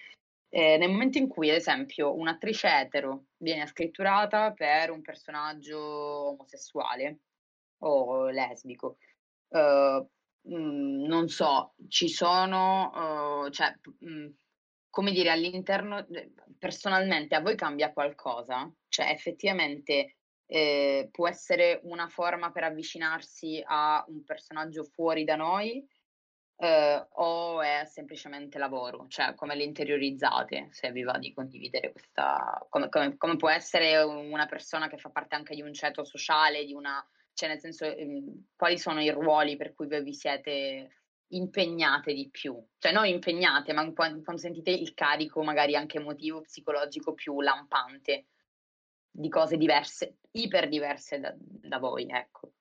[0.49, 7.19] Eh, nel momento in cui, ad esempio, un'attrice etero viene scritturata per un personaggio omosessuale
[7.79, 8.99] o lesbico,
[9.49, 10.07] eh,
[10.49, 14.29] mm, non so, ci sono, eh, cioè, mm,
[14.91, 16.07] come dire, all'interno,
[16.59, 18.73] personalmente a voi cambia qualcosa?
[18.89, 20.17] Cioè, effettivamente
[20.47, 25.87] eh, può essere una forma per avvicinarsi a un personaggio fuori da noi?
[26.57, 29.07] eh, o è semplicemente lavoro?
[29.09, 32.65] Cioè, come le interiorizzate, se vi va di condividere questa...
[32.69, 36.65] Come, come- come può essere una persona che fa parte anche di un ceto sociale,
[36.65, 37.05] di una...
[37.35, 42.29] Cioè, nel senso, ehm, quali sono i ruoli per cui voi vi siete impegnate di
[42.31, 48.27] più, cioè non impegnate, ma quando, sentite il carico magari anche emotivo, psicologico più lampante
[49.11, 52.53] di cose diverse, iper diverse da, da voi, ecco.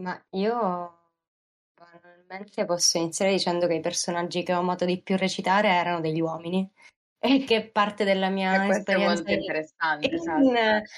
[0.00, 0.98] Ma io
[1.74, 6.20] banalmente posso iniziare dicendo che i personaggi che ho modo di più recitare erano degli
[6.20, 6.68] uomini
[7.18, 10.90] e che parte della mia E questo è esperienza molto interessante, in, esatto.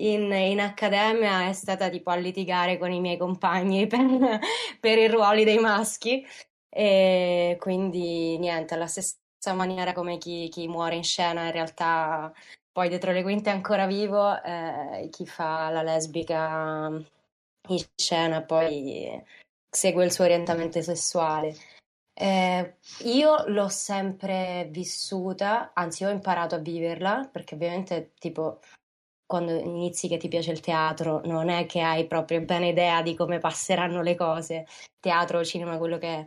[0.00, 4.38] in- in accademia è stata tipo a litigare con i miei compagni per,
[4.80, 6.26] per i ruoli dei maschi
[6.68, 12.32] e quindi niente, alla stessa maniera come chi, chi muore in scena in realtà
[12.72, 16.88] poi dietro le quinte è ancora vivo, eh, chi fa la lesbica
[17.68, 19.22] in scena poi
[19.68, 21.54] segue il suo orientamento sessuale.
[22.20, 28.60] Eh, io l'ho sempre vissuta, anzi ho imparato a viverla, perché ovviamente tipo
[29.24, 33.14] quando inizi che ti piace il teatro non è che hai proprio bene idea di
[33.14, 34.66] come passeranno le cose,
[35.00, 36.26] teatro, cinema, quello che è.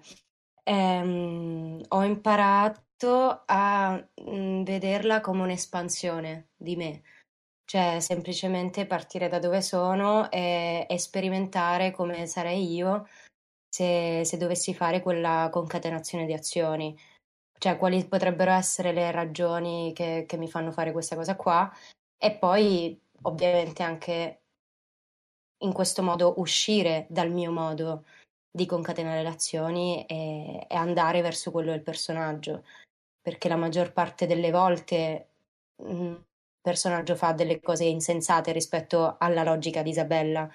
[0.64, 7.04] Ehm, ho imparato a mm, vederla come un'espansione di me,
[7.66, 13.06] cioè semplicemente partire da dove sono e, e sperimentare come sarei io
[13.74, 16.96] se, se dovessi fare quella concatenazione di azioni.
[17.58, 21.72] Cioè, quali potrebbero essere le ragioni che, che mi fanno fare questa cosa qua?
[22.18, 24.42] E poi, ovviamente, anche
[25.64, 28.06] in questo modo uscire dal mio modo
[28.52, 32.66] di concatenare le azioni e, e andare verso quello del personaggio.
[33.22, 35.30] Perché la maggior parte delle volte
[35.82, 36.26] mm, il
[36.62, 40.48] personaggio fa delle cose insensate rispetto alla logica di Isabella.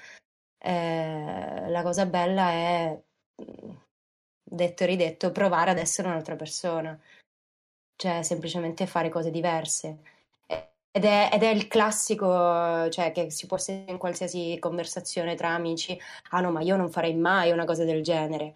[0.60, 3.02] Eh, la cosa bella è,
[4.42, 6.98] detto e ridetto, provare ad essere un'altra persona,
[7.96, 9.98] cioè semplicemente fare cose diverse.
[10.90, 12.26] Ed è, ed è il classico,
[12.90, 15.98] cioè, che si può sentire in qualsiasi conversazione tra amici,
[16.30, 18.54] ah no, ma io non farei mai una cosa del genere.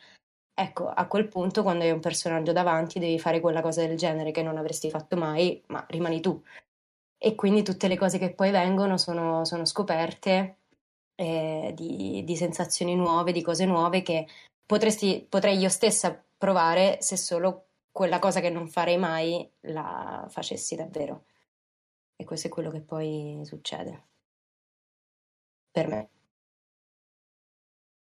[0.54, 4.32] Ecco, a quel punto, quando hai un personaggio davanti, devi fare quella cosa del genere
[4.32, 6.42] che non avresti fatto mai, ma rimani tu.
[7.16, 10.56] E quindi tutte le cose che poi vengono sono, sono scoperte
[11.14, 14.26] eh, di, di sensazioni nuove, di cose nuove che
[14.72, 20.74] potresti, potrei io stessa provare se solo quella cosa che non farei mai la facessi
[20.74, 21.26] davvero.
[22.16, 24.06] E questo è quello che poi succede
[25.70, 26.08] per me.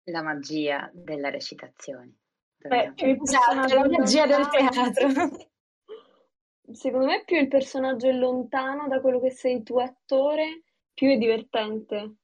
[0.05, 2.16] La magia della recitazione.
[2.59, 5.09] Beh, personaggio la magia del teatro.
[6.70, 11.16] Secondo me più il personaggio è lontano da quello che sei tu attore, più è
[11.16, 12.16] divertente.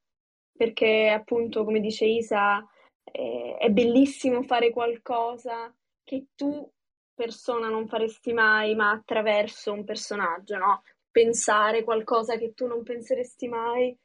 [0.53, 2.66] Perché appunto, come dice Isa,
[3.59, 6.71] è bellissimo fare qualcosa che tu,
[7.14, 10.83] persona, non faresti mai, ma attraverso un personaggio, no?
[11.11, 13.97] Pensare qualcosa che tu non penseresti mai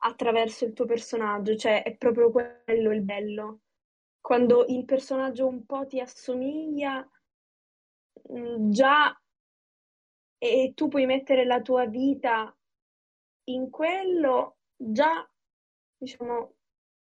[0.00, 3.60] attraverso il tuo personaggio, cioè è proprio quello il bello.
[4.20, 7.08] Quando il personaggio un po' ti assomiglia,
[8.28, 9.16] mh, già
[10.40, 12.54] e tu puoi mettere la tua vita
[13.44, 15.28] in quello, già
[15.96, 16.57] diciamo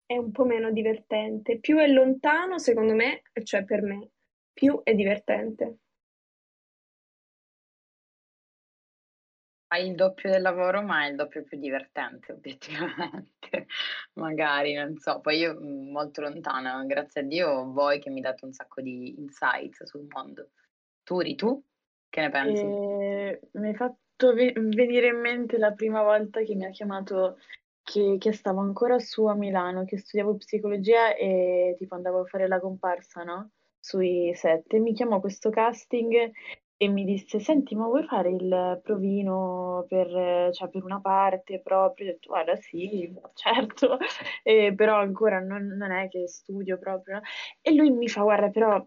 [0.05, 1.59] è un po' meno divertente.
[1.59, 4.11] Più è lontano, secondo me, cioè per me,
[4.53, 5.77] più è divertente.
[9.67, 13.67] Fai il doppio del lavoro, ma è il doppio più divertente, obiettivamente.
[14.13, 15.19] Magari, non so.
[15.21, 19.15] Poi io mm, molto lontana, grazie a Dio, voi che mi date un sacco di
[19.17, 20.51] insights sul mondo.
[21.03, 21.61] Turi, tu
[22.15, 22.61] che ne pensi?
[22.61, 27.39] E mi hai fatto ve- venire in mente la prima volta che mi ha chiamato,
[27.85, 32.47] che, che stavo ancora su a Milano, che studiavo psicologia e tipo andavo a fare
[32.47, 33.51] la comparsa, no?
[33.79, 34.73] Sui set.
[34.73, 36.31] E mi chiamò questo casting
[36.77, 42.07] e mi disse: Senti, ma vuoi fare il provino per, cioè, per una parte proprio?
[42.09, 43.97] Ho detto: Guarda, sì, certo,
[44.43, 47.21] Eh, però ancora non, non è che studio proprio.
[47.61, 48.83] E lui mi fa: Guarda, però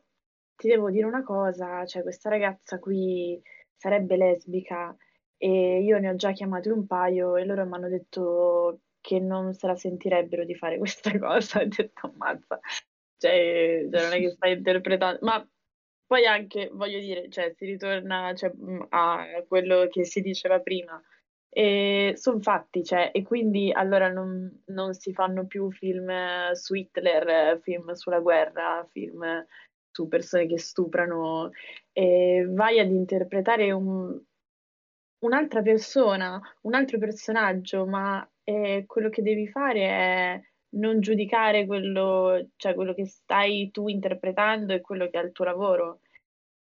[0.57, 3.41] ti devo dire una cosa, cioè questa ragazza qui
[3.77, 4.95] sarebbe lesbica
[5.37, 9.55] e io ne ho già chiamati un paio e loro mi hanno detto che non
[9.55, 11.63] se la sentirebbero di fare questa cosa.
[11.63, 12.61] Ho detto, ammazza,
[13.17, 15.49] cioè, cioè, non è che stai interpretando, ma
[16.07, 21.03] poi anche, voglio dire, cioè, si ritorna cioè, mh, a quello che si diceva prima.
[22.15, 27.93] Sono fatti, cioè, e quindi allora non, non si fanno più film su Hitler, film
[27.93, 29.25] sulla guerra, film
[29.91, 31.51] su persone che stuprano,
[31.93, 34.21] e vai ad interpretare un-
[35.25, 40.41] un'altra persona, un altro personaggio, ma eh, quello che devi fare è
[40.71, 45.45] non giudicare quello, cioè quello che stai tu interpretando e quello che è il tuo
[45.45, 46.01] lavoro.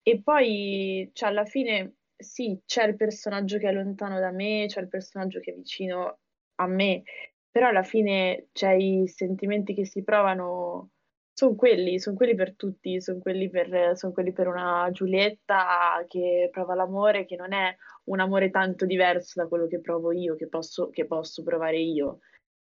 [0.02, 4.82] E poi, cioè, alla fine, sì, c'è il personaggio che è lontano da me, c'è
[4.82, 6.20] il personaggio che è vicino
[6.56, 7.04] a me,
[7.52, 10.92] però alla fine cioè, i sentimenti che si provano
[11.38, 16.50] sono quelli, sono quelli per tutti, sono quelli per, son quelli per una Giulietta che
[16.52, 17.76] prova l'amore, che non è
[18.06, 22.22] un amore tanto diverso da quello che provo io, che posso, che posso provare io.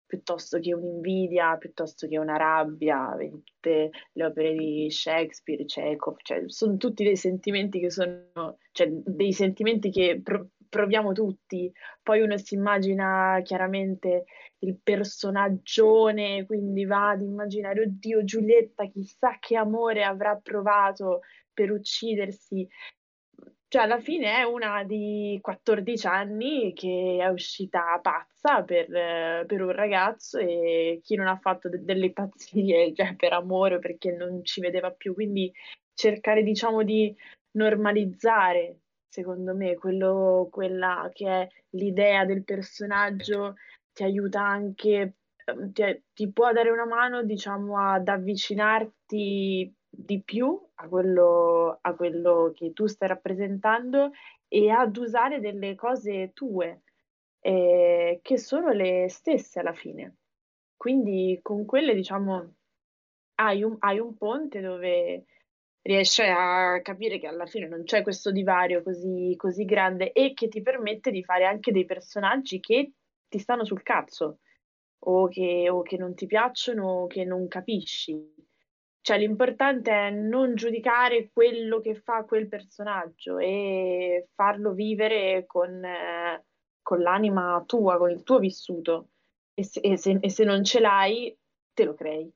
[0.06, 3.14] Piuttosto che un'invidia, piuttosto che una rabbia,
[3.44, 9.34] tutte le opere di Shakespeare, Chekhov, cioè sono tutti dei sentimenti che sono, cioè dei
[9.34, 11.72] sentimenti che pro- proviamo tutti.
[12.02, 14.24] Poi uno si immagina chiaramente
[14.60, 21.22] il personaggione, quindi va ad immaginare, oddio, Giulietta, chissà che amore avrà provato
[21.54, 22.68] per uccidersi.
[23.68, 28.88] Cioè, alla fine è una di 14 anni che è uscita pazza per,
[29.46, 34.12] per un ragazzo e chi non ha fatto de- delle pazzie cioè, per amore perché
[34.12, 35.14] non ci vedeva più.
[35.14, 35.52] Quindi
[35.94, 37.16] cercare, diciamo, di
[37.52, 38.80] normalizzare,
[39.12, 43.56] secondo me, quello, quella che è l'idea del personaggio
[43.92, 50.58] ti aiuta anche, ehm, ti, ti può dare una mano, diciamo, ad avvicinarti di più
[50.76, 54.12] a quello, a quello che tu stai rappresentando
[54.48, 56.84] e ad usare delle cose tue
[57.42, 60.20] eh, che sono le stesse alla fine.
[60.78, 62.54] Quindi con quelle, diciamo,
[63.36, 65.26] hai un, hai un ponte dove
[65.84, 70.48] riesci a capire che alla fine non c'è questo divario così, così grande e che
[70.48, 72.92] ti permette di fare anche dei personaggi che
[73.28, 74.40] ti stanno sul cazzo
[75.04, 78.50] o che, o che non ti piacciono o che non capisci.
[79.04, 86.46] Cioè, l'importante è non giudicare quello che fa quel personaggio e farlo vivere con, eh,
[86.84, 89.10] con l'anima tua, con il tuo vissuto.
[89.56, 91.36] E se, e, se, e se, non ce l'hai,
[91.74, 92.32] te lo crei.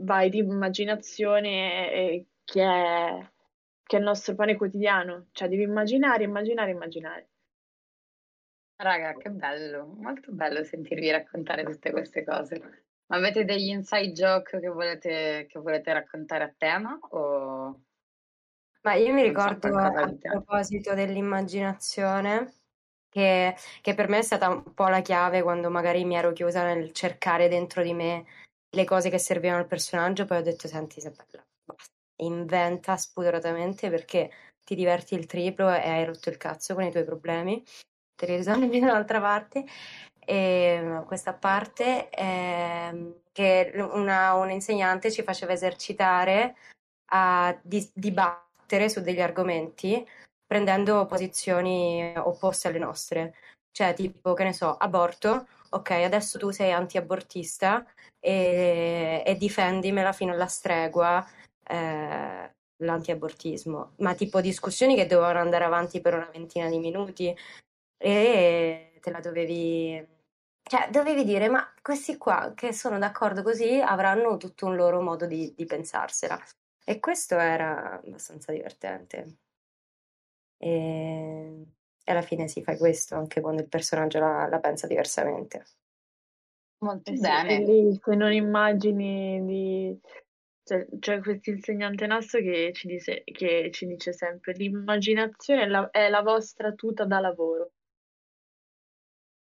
[0.00, 3.30] Vai di immaginazione eh, che, è,
[3.82, 5.26] che è il nostro pane quotidiano.
[5.32, 7.28] Cioè, devi immaginare, immaginare, immaginare.
[8.76, 12.86] Raga, che bello, molto bello sentirvi raccontare tutte queste cose.
[13.06, 16.98] Ma avete degli inside joke che volete, che volete raccontare a tema?
[17.10, 17.82] O...
[18.82, 22.54] Ma io mi ricordo a proposito dell'immaginazione
[23.08, 26.64] che, che, per me è stata un po' la chiave quando magari mi ero chiusa
[26.64, 28.24] nel cercare dentro di me
[28.70, 34.30] le cose che servivano al personaggio, poi ho detto senti Isabella, basta, inventa spudoratamente perché
[34.64, 37.64] ti diverti il triplo e hai rotto il cazzo con i tuoi problemi,
[38.14, 39.64] te li risolvi dall'altra parte.
[40.18, 46.54] E questa parte eh, che una, un insegnante ci faceva esercitare
[47.12, 50.06] a di, dibattere su degli argomenti
[50.46, 53.34] prendendo posizioni opposte alle nostre.
[53.70, 57.86] Cioè, tipo, che ne so, aborto, ok, adesso tu sei anti-abortista
[58.18, 61.24] e, e difendimela fino alla stregua
[61.68, 63.94] eh, l'anti-abortismo.
[63.98, 67.34] Ma tipo discussioni che dovevano andare avanti per una ventina di minuti
[67.96, 70.16] e te la dovevi
[70.68, 75.24] cioè, dovevi dire, ma questi qua che sono d'accordo così avranno tutto un loro modo
[75.24, 76.38] di, di pensarsela.
[76.84, 79.38] E questo era abbastanza divertente.
[80.58, 81.64] E,
[82.04, 85.64] e, alla fine si fa questo anche quando il personaggio la, la pensa diversamente.
[86.80, 87.64] Molto eh bene.
[87.64, 90.00] Sì, se non immagini di...
[90.68, 95.88] Cioè, c'è questo insegnante nostro che ci, dice, che ci dice sempre l'immaginazione è la,
[95.90, 97.70] è la vostra tuta da lavoro.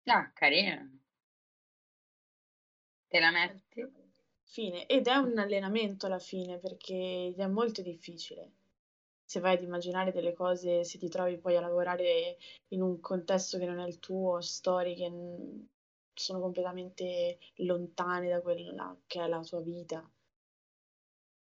[0.08, 0.88] Ah, carino.
[3.08, 3.84] Te la metti?
[4.44, 4.86] Fine.
[4.86, 8.52] Ed è un allenamento alla fine perché è molto difficile.
[9.24, 12.36] Se vai ad immaginare delle cose, se ti trovi poi a lavorare
[12.68, 15.10] in un contesto che non è il tuo, storie che
[16.14, 20.08] sono completamente lontane da quella che è la tua vita.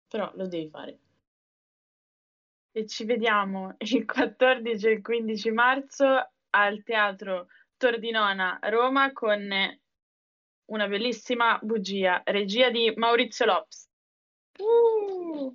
[0.08, 0.98] Però lo devi fare.
[2.72, 9.48] E ci vediamo il 14 e il 15 marzo al Teatro Tordinona Roma con
[10.66, 13.88] una bellissima bugia, regia di Maurizio Lops.
[14.58, 15.54] Uh!